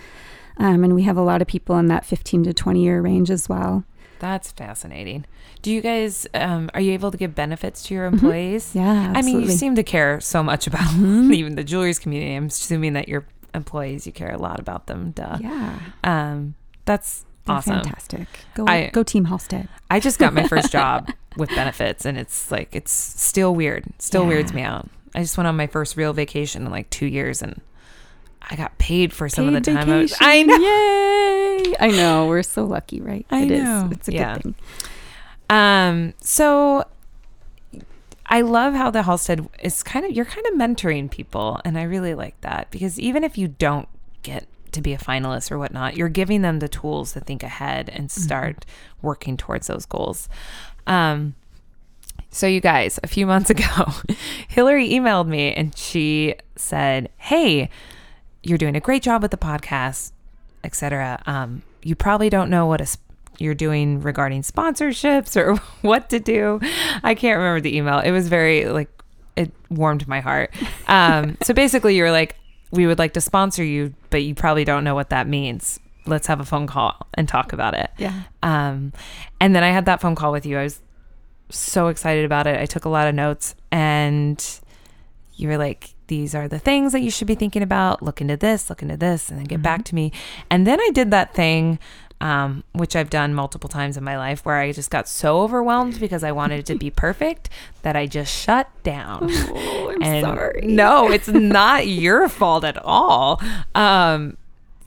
[0.56, 3.30] Um, and we have a lot of people in that 15 to 20 year range
[3.30, 3.84] as well.
[4.22, 5.24] That's fascinating.
[5.62, 8.70] Do you guys um, are you able to give benefits to your employees?
[8.72, 11.34] Yeah, I mean, you seem to care so much about Mhm.
[11.40, 12.32] even the jewelry community.
[12.36, 15.10] I'm assuming that your employees, you care a lot about them.
[15.10, 15.38] Duh.
[15.40, 16.54] yeah, Um,
[16.84, 17.74] that's they're awesome.
[17.82, 18.28] fantastic.
[18.54, 19.68] Go, I- go Team Halstead.
[19.90, 23.84] I just got my first job with benefits, and it's like it's still weird.
[23.98, 24.28] Still Yeah.
[24.28, 24.88] weirds me out.
[25.16, 27.60] I just went on my first real vacation in like two years, and
[28.48, 29.90] I got paid for some of the Paid time.
[29.90, 30.16] I, was.
[30.20, 30.56] I know.
[30.58, 31.51] Yay!
[31.80, 32.26] I know.
[32.26, 33.26] We're so lucky, right?
[33.30, 33.64] I It is.
[33.64, 33.88] know.
[33.92, 34.34] It's a Yeah.
[34.34, 34.54] good thing.
[35.50, 36.84] Um, so
[38.26, 41.82] I love how the Halstead is kind of you're kind of mentoring people, and I
[41.82, 43.88] really like that because even if you don't
[44.22, 47.90] get to be a finalist or whatnot, you're giving them the tools to think ahead
[47.90, 48.64] and start
[49.02, 50.30] working towards those goals.
[50.86, 51.34] Um,
[52.30, 53.64] so you guys, a few months ago,
[54.48, 57.68] Hillary emailed me and she said, "Hey,
[58.42, 60.12] you're doing a great job with the podcast,
[60.64, 61.22] etc.
[61.26, 62.86] Um, you probably don't know what a
[63.38, 66.60] you're doing regarding sponsorships or what to do.
[67.02, 67.98] I can't remember the email.
[67.98, 68.90] It was very like
[69.36, 70.54] it warmed my heart.
[70.88, 72.36] Um, so basically, you were like,
[72.70, 75.78] we would like to sponsor you, but you probably don't know what that means.
[76.06, 77.90] Let's have a phone call and talk about it.
[77.98, 78.22] Yeah.
[78.42, 78.92] Um,
[79.40, 80.58] and then I had that phone call with you.
[80.58, 80.80] I was
[81.50, 82.58] so excited about it.
[82.58, 84.60] I took a lot of notes, and
[85.34, 88.02] you were like, "These are the things that you should be thinking about.
[88.02, 90.12] Look into this, look into this, and then get back to me."
[90.50, 91.78] And then I did that thing,
[92.20, 95.98] um, which I've done multiple times in my life, where I just got so overwhelmed
[95.98, 97.48] because I wanted it to be perfect
[97.80, 99.30] that I just shut down.
[99.54, 100.60] Oh, I'm And sorry.
[100.66, 103.40] No, it's not your fault at all.
[103.74, 104.36] Um,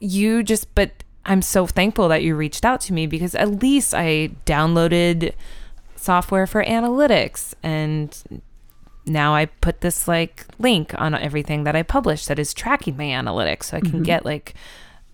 [0.00, 0.90] you just, but
[1.24, 5.32] I'm so thankful that you reached out to me because at least I downloaded
[5.96, 8.42] software for analytics and
[9.06, 13.04] now I put this like link on everything that I publish that is tracking my
[13.04, 14.54] analytics so I can get like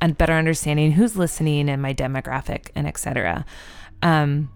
[0.00, 3.44] a better understanding who's listening and my demographic and etc.
[4.02, 4.50] Um,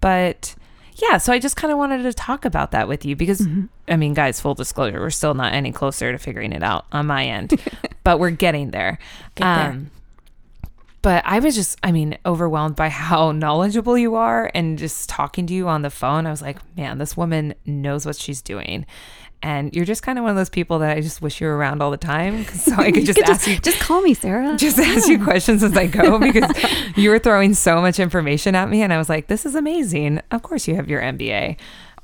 [0.00, 0.54] but
[0.94, 3.46] yeah, so I just kind of wanted to talk about that with you because
[3.88, 7.06] I mean, guys, full disclosure, we're still not any closer to figuring it out on
[7.06, 7.60] my end,
[8.04, 8.98] but we're getting there.
[9.34, 9.70] Get there.
[9.70, 9.90] Um,
[11.02, 15.46] but I was just, I mean, overwhelmed by how knowledgeable you are and just talking
[15.46, 16.26] to you on the phone.
[16.26, 18.86] I was like, man, this woman knows what she's doing.
[19.42, 21.56] And you're just kind of one of those people that I just wish you were
[21.56, 22.44] around all the time.
[22.44, 24.54] So I could just could ask you, just call me, Sarah.
[24.58, 26.44] just ask you questions as I go because
[26.94, 28.82] you were throwing so much information at me.
[28.82, 30.20] And I was like, this is amazing.
[30.30, 31.56] Of course, you have your MBA.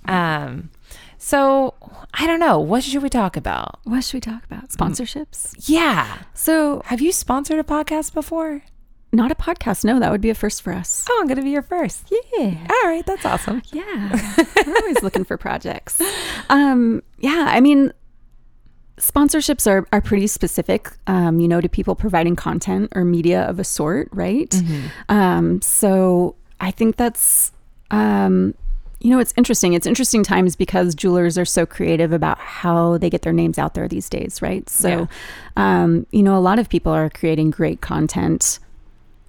[0.07, 0.71] Um,
[1.19, 1.75] so
[2.15, 2.59] I don't know.
[2.59, 3.81] What should we talk about?
[3.85, 4.71] what should we talk about?
[4.71, 5.55] Sponsorships.
[5.69, 6.19] Yeah.
[6.33, 8.63] So, Have you sponsored a podcast before?
[9.17, 9.85] Not a podcast.
[9.85, 11.07] No, that would be a first for us.
[11.11, 12.13] Oh, I'm going to be your first.
[12.37, 12.67] Yeah.
[12.71, 13.05] All right.
[13.05, 13.63] That's awesome.
[13.73, 14.37] Yeah.
[14.67, 16.01] We're always looking for projects.
[16.51, 17.93] Um, yeah, I mean,
[18.99, 23.59] sponsorships are, are pretty specific, um, you know, to people providing content or media of
[23.59, 24.55] a sort, right?
[25.09, 27.53] Um, so I think that's,
[27.91, 28.55] um,
[29.01, 29.75] you know, it's interesting.
[29.75, 33.75] It's interesting times because jewelers are so creative about how they get their names out
[33.75, 34.69] there these days, right?
[34.69, 35.09] So,
[35.57, 38.59] um, you know, a lot of people are creating great content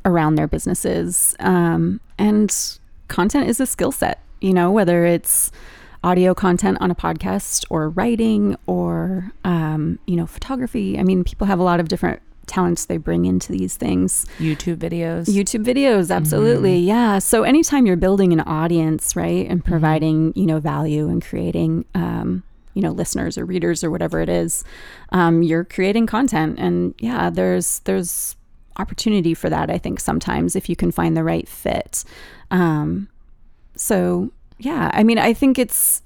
[0.08, 1.36] around their businesses.
[1.39, 2.55] Um, and
[3.10, 5.51] content is a skill set, you know, whether it's
[6.03, 10.97] audio content on a podcast or writing or, um, you know, photography.
[10.97, 14.26] I mean, people have a lot of different talents they bring into these things.
[14.39, 15.26] YouTube videos.
[15.26, 16.80] YouTube videos, absolutely.
[16.80, 17.20] Yeah.
[17.20, 22.43] So anytime you're building an audience, right, and providing, you know, value and creating, um,
[22.74, 24.64] you know, listeners or readers or whatever it is,
[25.10, 26.58] um, you're creating content.
[26.58, 28.36] And yeah, there's, there's
[28.78, 32.03] opportunity for that, I think, sometimes if you can find the right fit.
[32.51, 33.09] Um,
[33.75, 36.01] so yeah, I mean, I think it's,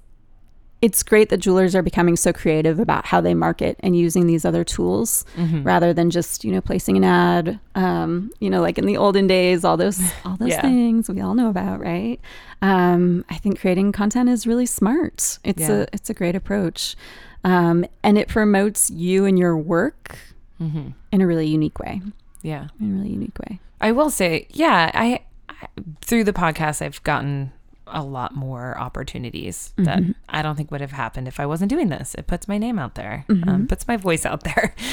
[0.81, 4.43] it's great that jewelers are becoming so creative about how they market and using these
[4.45, 5.63] other tools Mm-hmm.
[5.63, 9.27] rather than just you know placing an ad um, you know like in the olden
[9.27, 10.61] days all those all those Yeah.
[10.61, 12.19] things we all know about right
[12.63, 15.71] um, i think creating content is really smart it's Yeah.
[15.71, 16.95] a it's a great approach
[17.43, 20.17] um, and it promotes you and your work
[20.59, 20.89] Mm-hmm.
[21.11, 22.01] in a really unique way
[22.43, 22.67] Yeah.
[22.79, 25.67] in a really unique way I will say, yeah, I, I
[26.01, 27.51] through the podcast I've gotten
[27.87, 31.89] a lot more opportunities that I don't think would have happened if I wasn't doing
[31.89, 32.15] this.
[32.15, 34.75] It puts my name out there, um, puts my voice out there.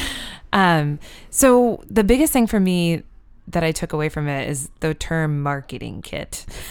[0.50, 3.02] Um, so the biggest thing for me
[3.48, 6.46] that I took away from it is the term marketing kit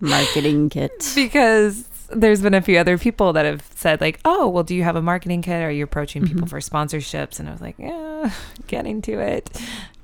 [0.00, 4.62] marketing kit because there's been a few other people that have said like, "Oh, well,
[4.62, 5.62] do you have a marketing kit?
[5.62, 8.30] Are you approaching people for sponsorships?" And I was like, "Yeah,
[8.66, 9.50] getting to it,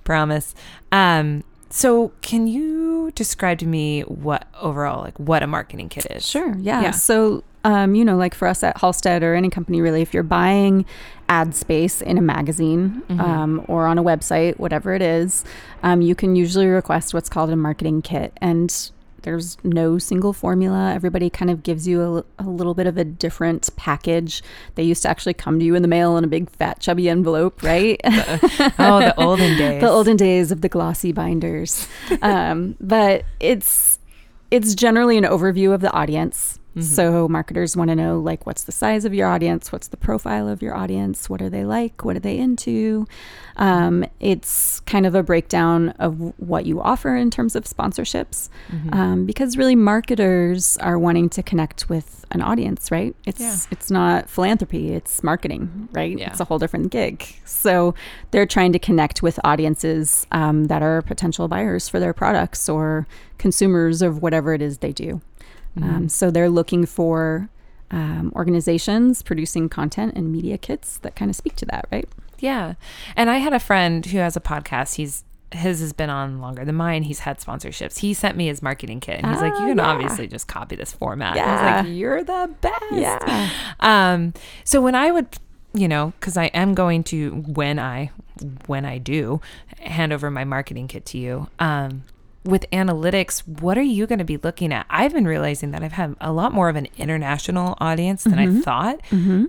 [0.05, 0.55] promise."
[0.93, 6.27] Um, so can you describe to me what overall like what a marketing kit is?
[6.27, 6.57] Sure.
[6.59, 6.83] Yeah.
[6.83, 6.91] Yeah.
[6.93, 10.23] So, um, you know, like for us at Halstead or any company, really, if you're
[10.23, 10.87] buying
[11.29, 15.45] ad space in a magazine um, or on a website, whatever it is,
[15.83, 18.33] um, you can usually request what's called a marketing kit.
[18.41, 18.91] And
[19.29, 20.95] there's no single formula.
[20.95, 24.43] Everybody kind of gives you a, a little bit of a different package.
[24.74, 27.11] They used to actually come to you in the mail in a big, fat, chubby
[27.11, 28.01] envelope, right?
[28.79, 29.83] Oh, the olden days.
[29.83, 31.87] the olden days of the glossy binders.
[32.22, 33.99] um, but it's
[34.51, 38.72] it's generally an overview of the audience So marketers want to know like what's the
[38.72, 42.16] size of your audience, what's the profile of your audience, what are they like, what
[42.16, 43.07] are they into.
[43.57, 48.93] Um, it's kind of a breakdown of what you offer in terms of sponsorships, Mm-hmm.
[48.95, 53.14] um, because really marketers are wanting to connect with an audience, right?
[53.26, 53.57] It's Yeah.
[53.70, 56.16] it's not philanthropy, it's marketing, right?
[56.18, 56.31] Yeah.
[56.31, 57.24] It's a whole different gig.
[57.45, 57.95] So
[58.31, 63.07] they're trying to connect with audiences um, that are potential buyers for their products or
[63.39, 65.20] consumers of whatever it is they do.
[65.77, 65.95] Mm-hmm.
[65.95, 67.49] Um, so they're looking for
[67.91, 72.09] um, organizations producing content and media kits that kind of speak to that, right?
[72.39, 72.75] Yeah.
[73.16, 74.95] And I had a friend who has a podcast.
[74.97, 77.05] He's his has been on longer than mine.
[77.05, 78.01] He's had sponsorships.
[78.01, 79.87] He sent me his marketing kit and he's like, You can yeah.
[79.87, 81.33] obviously just copy this format.
[81.33, 81.77] I Yeah.
[81.79, 82.83] was like, You're the best.
[82.93, 83.49] Yeah.
[83.81, 85.27] Um, so when I would,
[85.73, 88.11] you know, because I am going to when I
[88.66, 89.41] when I do
[89.81, 92.05] hand over my marketing kit to you, um,
[92.45, 94.86] with analytics, what are you going to be looking at?
[94.89, 98.61] I've been realizing that I've had a lot more of an international audience than I
[98.61, 99.01] thought,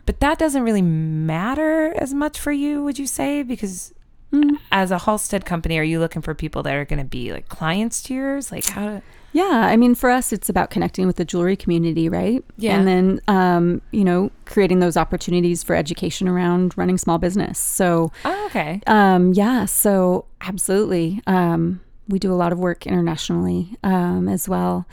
[0.06, 3.44] but that doesn't really matter as much for you, would you say?
[3.44, 3.94] Because
[4.72, 7.48] as a Halstead company, are you looking for people that are going to be like
[7.50, 8.52] clients to yours?
[8.52, 8.86] Like how?
[8.86, 12.44] To, Yeah, I mean, for us, it's about connecting with the jewelry community, right?
[12.58, 12.78] Yeah.
[12.78, 17.60] And then, um, you know, creating those opportunities for education around running small business.
[17.60, 18.82] So, oh, okay.
[18.88, 21.22] um, yeah, so absolutely.
[21.28, 24.86] Um, we do a lot of work internationally um, as well.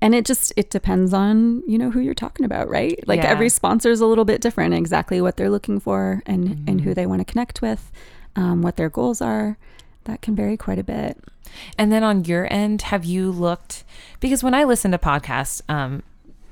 [0.00, 3.02] And it just it depends on you know who you're talking about, right?
[3.08, 3.30] Like Yeah.
[3.30, 6.78] every sponsor is a little bit different, exactly what they're looking for and and Mm-hmm.
[6.80, 7.90] who they want to connect with,
[8.36, 9.56] um, what their goals are.
[10.04, 11.18] That can vary quite a bit.
[11.78, 13.82] And then on your end, have you looked?
[14.20, 16.02] Because when I listen to podcasts, um,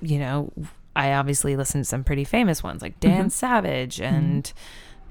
[0.03, 0.51] you know,
[0.97, 4.53] I obviously listen to some pretty famous ones like Dan Savage and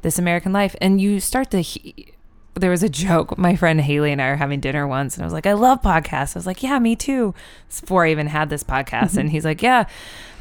[0.02, 1.62] This American Life, and you start to.
[1.62, 2.08] He-
[2.56, 3.38] there was a joke.
[3.38, 5.82] My friend Haley and I were having dinner once, and I was like, "I love
[5.82, 7.34] podcasts." I was like, "Yeah, me too."
[7.70, 9.86] Before I even had this podcast, and he's like, "Yeah,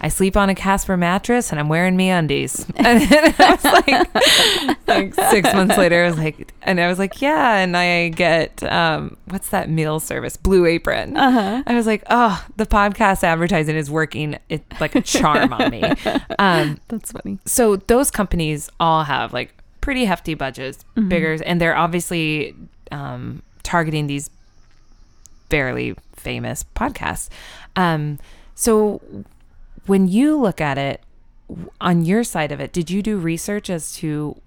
[0.01, 5.31] I sleep on a Casper mattress, and I'm wearing MeUndies." And I was like, like
[5.31, 9.17] six months later, I was like, and I was like, "Yeah," and I get um,
[9.27, 11.17] what's that meal service, Blue Apron.
[11.17, 11.63] Uh-huh.
[11.67, 15.83] I was like, "Oh, the podcast advertising is working it like a charm on me."
[16.39, 17.39] Um, That's funny.
[17.47, 22.55] so those companies all have like pretty hefty budgets, bigger, and they're obviously
[22.91, 24.31] um, targeting these
[25.51, 27.29] fairly famous podcasts.
[27.77, 28.19] Um,
[28.55, 29.03] so
[29.87, 31.03] when you look at it
[31.81, 34.41] on your side of it, did you do research as to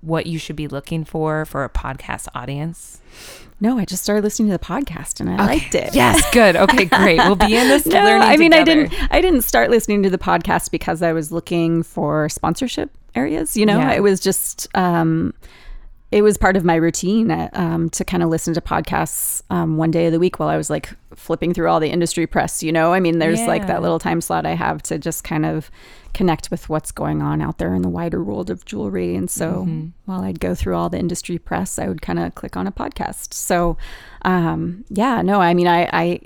[0.00, 3.00] what you should be looking for for a podcast audience?
[3.60, 5.94] No, I just started listening to the podcast and I liked it.
[5.94, 6.56] Yes, good.
[6.56, 7.18] Okay, great.
[7.18, 8.72] We'll be in this No, learning I mean together.
[8.72, 12.90] I didn't I didn't start listening to the podcast because I was looking for sponsorship
[13.14, 13.78] areas, you know.
[13.78, 13.92] Yeah.
[13.92, 15.34] It was just um
[16.14, 19.76] it was part of my routine uh, um, to kind of listen to podcasts um,
[19.78, 22.62] one day of the week while I was like flipping through all the industry press.
[22.62, 25.44] You know, I mean, there's like that little time slot I have to just kind
[25.44, 25.70] of
[26.12, 29.16] connect with what's going on out there in the wider world of jewelry.
[29.16, 29.88] And so Mm-hmm.
[30.04, 32.72] while I'd go through all the industry press, I would kind of click on a
[32.72, 33.34] podcast.
[33.34, 33.76] So,
[34.22, 36.20] um, yeah, no, I mean, I, I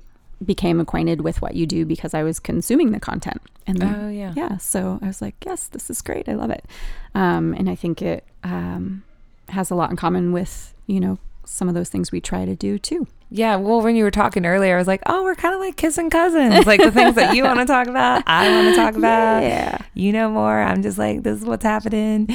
[0.44, 3.40] became acquainted with what you do because I was consuming the content.
[3.66, 4.32] And then, Oh yeah.
[4.36, 6.28] yeah, so I was like, yes, this is great.
[6.28, 6.66] I love it.
[7.14, 9.02] Um, and I think it um,
[9.50, 12.54] has a lot in common with, you know, some of those things we try to
[12.54, 13.06] do too.
[13.30, 15.76] Yeah, well, when you were talking earlier, I was like, "Oh, we're kind of like
[15.76, 16.66] kissing cousins.
[16.66, 19.42] Like the things that you want to talk about, I want to talk about.
[19.42, 19.78] Yeah.
[19.94, 20.60] You know more.
[20.60, 22.28] I'm just like, this is what's happening."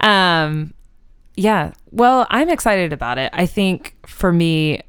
[0.00, 0.74] Um,
[1.36, 1.72] yeah.
[1.92, 3.30] Well, I'm excited about it.
[3.32, 4.82] I think for me,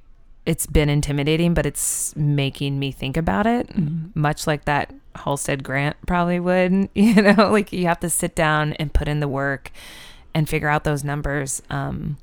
[0.46, 3.70] it's been intimidating, but it's making me think about it,
[4.16, 6.90] much like that Halstead grant probably would.
[6.96, 9.72] You know, like you have to sit down and put in the work
[10.34, 11.62] and figure out those numbers.
[11.70, 12.18] Um,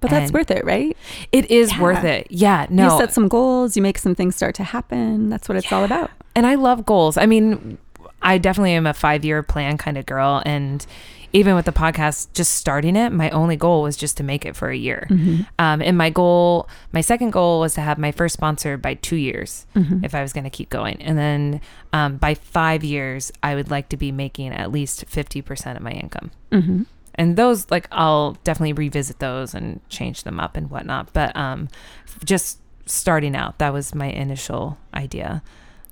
[0.00, 0.96] But that's worth it, right?
[1.32, 1.80] it is Yeah.
[1.82, 2.26] worth it.
[2.30, 2.66] Yeah.
[2.70, 2.84] No.
[2.92, 5.28] You set some goals, you make some things start to happen.
[5.28, 6.10] That's what it's all about.
[6.36, 7.16] and I love goals.
[7.16, 7.78] I mean,
[8.22, 10.40] I definitely am a five year plan kind of girl.
[10.46, 10.86] And
[11.32, 14.54] even with the podcast, just starting it, my only goal was just to make it
[14.56, 15.06] for a year.
[15.58, 19.16] Um, and my goal, my second goal was to have my first sponsor by two
[19.16, 21.02] years if I was going to keep going.
[21.02, 21.60] And then
[21.92, 25.90] um, by five years, I would like to be making at least 50% of my
[25.92, 26.30] income.
[26.52, 26.82] Mm-hmm.
[27.18, 31.12] And those, like, I'll definitely revisit those and change them up and whatnot.
[31.12, 31.68] But um,
[32.24, 35.42] just starting out, that was my initial idea.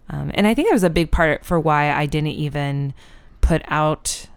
[0.08, 2.94] Um, and I think it was a big part for why I didn't even
[3.40, 4.28] put out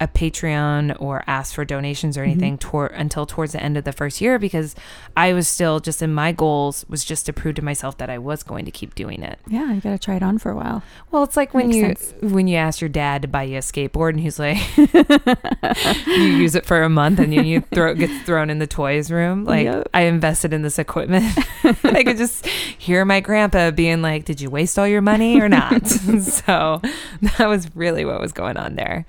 [0.00, 2.30] a Patreon or ask for donations or mm-hmm.
[2.30, 4.74] anything tor- until towards the end of the first year because
[5.16, 8.18] I was still just in my goals was just to prove to myself that I
[8.18, 9.40] was going to keep doing it.
[9.48, 10.82] Yeah, you got to try it on for a while.
[11.10, 12.32] Well, it's like when Makes you sense.
[12.32, 14.58] when you ask your dad to buy you a skateboard and he's like,
[16.06, 18.66] you use it for a month and you, you throw it gets thrown in the
[18.66, 19.44] toys room.
[19.44, 19.88] Like Yep.
[19.92, 21.36] I invested in this equipment.
[21.84, 25.48] I could just hear my grandpa being like, "Did you waste all your money or
[25.48, 26.80] not?" so
[27.20, 29.06] that was really what was going on there.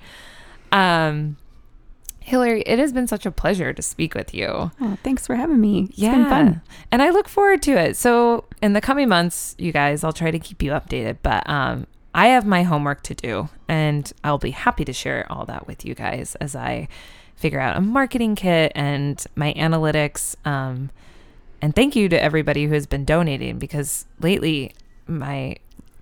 [0.72, 1.36] Um,
[2.20, 4.70] Hillary, it has been such a pleasure to speak with you.
[4.80, 5.88] Oh, thanks for having me.
[5.90, 6.14] It's yeah.
[6.14, 6.62] been fun.
[6.92, 7.96] And I look forward to it.
[7.96, 11.18] So in the coming months, you guys, I'll try to keep you updated.
[11.22, 15.44] But um I have my homework to do and I'll be happy to share all
[15.46, 16.88] that with you guys as I
[17.36, 20.36] figure out a marketing kit and my analytics.
[20.46, 20.90] Um
[21.62, 24.72] and thank you to everybody who has been donating because lately
[25.06, 25.56] my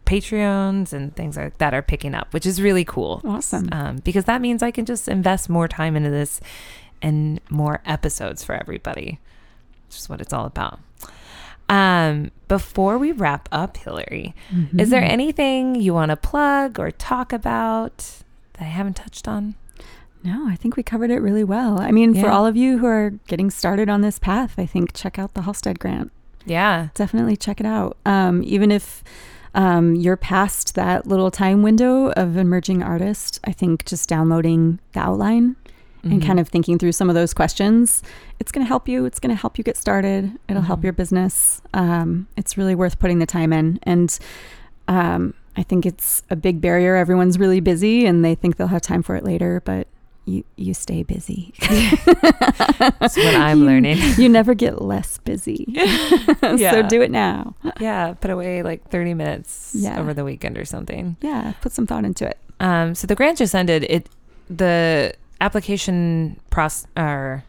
[0.08, 3.68] Patreons and things like that are picking up, which is really cool Awesome.
[3.72, 6.40] um, because that means I can just invest more time into this
[7.02, 9.20] and more episodes for everybody,
[9.86, 10.80] which is what it's all about.
[11.68, 14.34] Um, before we wrap up, Hillary,
[14.78, 15.10] is there Mhm.
[15.10, 17.98] anything you want to plug or talk about
[18.54, 19.54] that I haven't touched on?
[20.24, 21.78] No, I think we covered it really well.
[21.80, 24.92] I mean, for all of you who are getting started on this path, I think
[24.94, 26.10] check out the Halstead grant.
[26.46, 26.88] Yeah.
[26.94, 27.98] Definitely check it out.
[28.06, 29.04] Um, even if
[29.54, 35.00] um, you're past that little time window of emerging artist, I think just downloading the
[35.00, 35.56] outline
[36.04, 36.12] Mm-hmm.
[36.12, 38.04] and kind of thinking through some of those questions,
[38.38, 39.04] it's going to help you.
[39.04, 40.30] It's going to help you get started.
[40.48, 40.84] It'll help Mhm.
[40.84, 41.60] your business.
[41.74, 43.80] Um, it's really worth putting the time in.
[43.82, 44.16] And
[44.86, 46.94] um, I think it's a big barrier.
[46.94, 49.88] Everyone's really busy and they think they'll have time for it later, but
[50.28, 51.52] you, you stay busy.
[51.60, 53.98] That's what I'm You- learning.
[54.18, 55.64] You never get less busy.
[55.68, 56.70] yeah.
[56.70, 57.54] so do it now.
[57.80, 58.14] yeah.
[58.14, 59.98] Put away like 30 minutes Yeah.
[59.98, 61.16] over the weekend or something.
[61.20, 62.38] Yeah, put some thought into it.
[62.60, 63.84] Um, so the grant just ended.
[63.88, 64.08] It
[64.50, 67.44] the application process or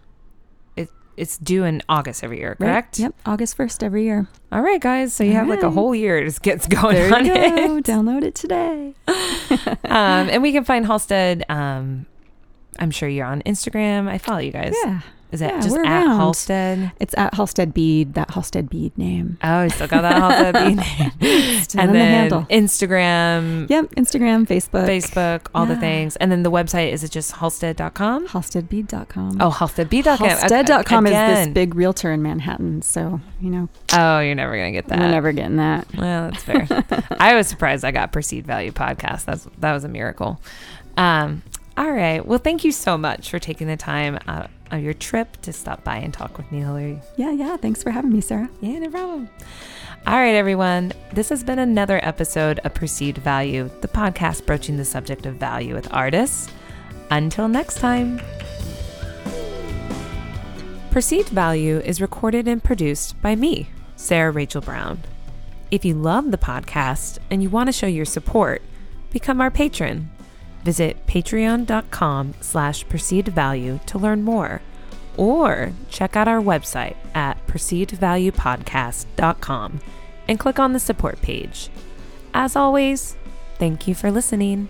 [0.75, 2.67] it it's due in August every year, Right?
[2.67, 2.99] correct?
[2.99, 4.27] Yep, August 1st every year.
[4.51, 5.13] All right, guys.
[5.13, 7.77] So you have like a whole year to just get going There on you go.
[7.77, 7.83] it.
[7.85, 8.93] Download it today.
[9.85, 11.43] um, and we can find Halstead.
[11.49, 12.05] Um,
[12.77, 14.07] I'm sure you're on Instagram.
[14.07, 14.75] I follow you guys.
[14.83, 15.01] Yeah.
[15.31, 16.17] Is that yeah, just at around.
[16.17, 16.91] Halstead?
[16.99, 19.37] It's at Halstead Bead, that Halstead Bead name.
[19.43, 20.77] Oh, you still got that Halstead bean
[21.21, 21.61] name.
[21.61, 22.47] Still and in the handle.
[22.49, 24.87] Instagram, Yep, Instagram, Facebook.
[24.87, 26.15] Facebook, all the things.
[26.15, 28.27] And then the website is it just halstead.com?
[28.29, 29.37] Halsteadbead.com.
[29.39, 30.17] Oh, halsteadb.com.
[30.27, 32.81] Halstead.com is this big realtor in Manhattan.
[32.81, 34.97] So, you know, Oh, you're never gonna get that.
[34.97, 35.87] we're never getting that.
[35.95, 36.67] Well, that's fair.
[37.19, 39.25] I was surprised I got perceived value podcast.
[39.25, 40.41] That's that was a miracle.
[40.97, 41.43] Um,
[41.79, 42.25] all right.
[42.25, 45.81] Well, thank you so much for taking the time out of your trip to stop
[45.85, 47.01] by and talk with me, Hillary.
[47.15, 47.55] Yeah, yeah.
[47.55, 48.49] Thanks for having me, Sarah.
[48.59, 49.29] Yeah, no problem.
[50.05, 50.91] All right, everyone.
[51.13, 55.73] This has been another episode of Perceived Value, the podcast broaching the subject of value
[55.73, 56.51] with artists.
[57.11, 58.19] Until next time.
[60.91, 64.99] Perceived Value is recorded and produced by me, Sarah Rachel Brown.
[65.71, 68.61] If you love the podcast and you want to show your support,
[69.11, 70.11] become our patron.
[70.63, 74.61] Visit patreon.com slash perceived value to learn more
[75.17, 79.79] or check out our website at perceivedvaluepodcast.com
[80.27, 81.69] and click on the support page.
[82.33, 83.15] As always,
[83.57, 84.69] thank you for listening.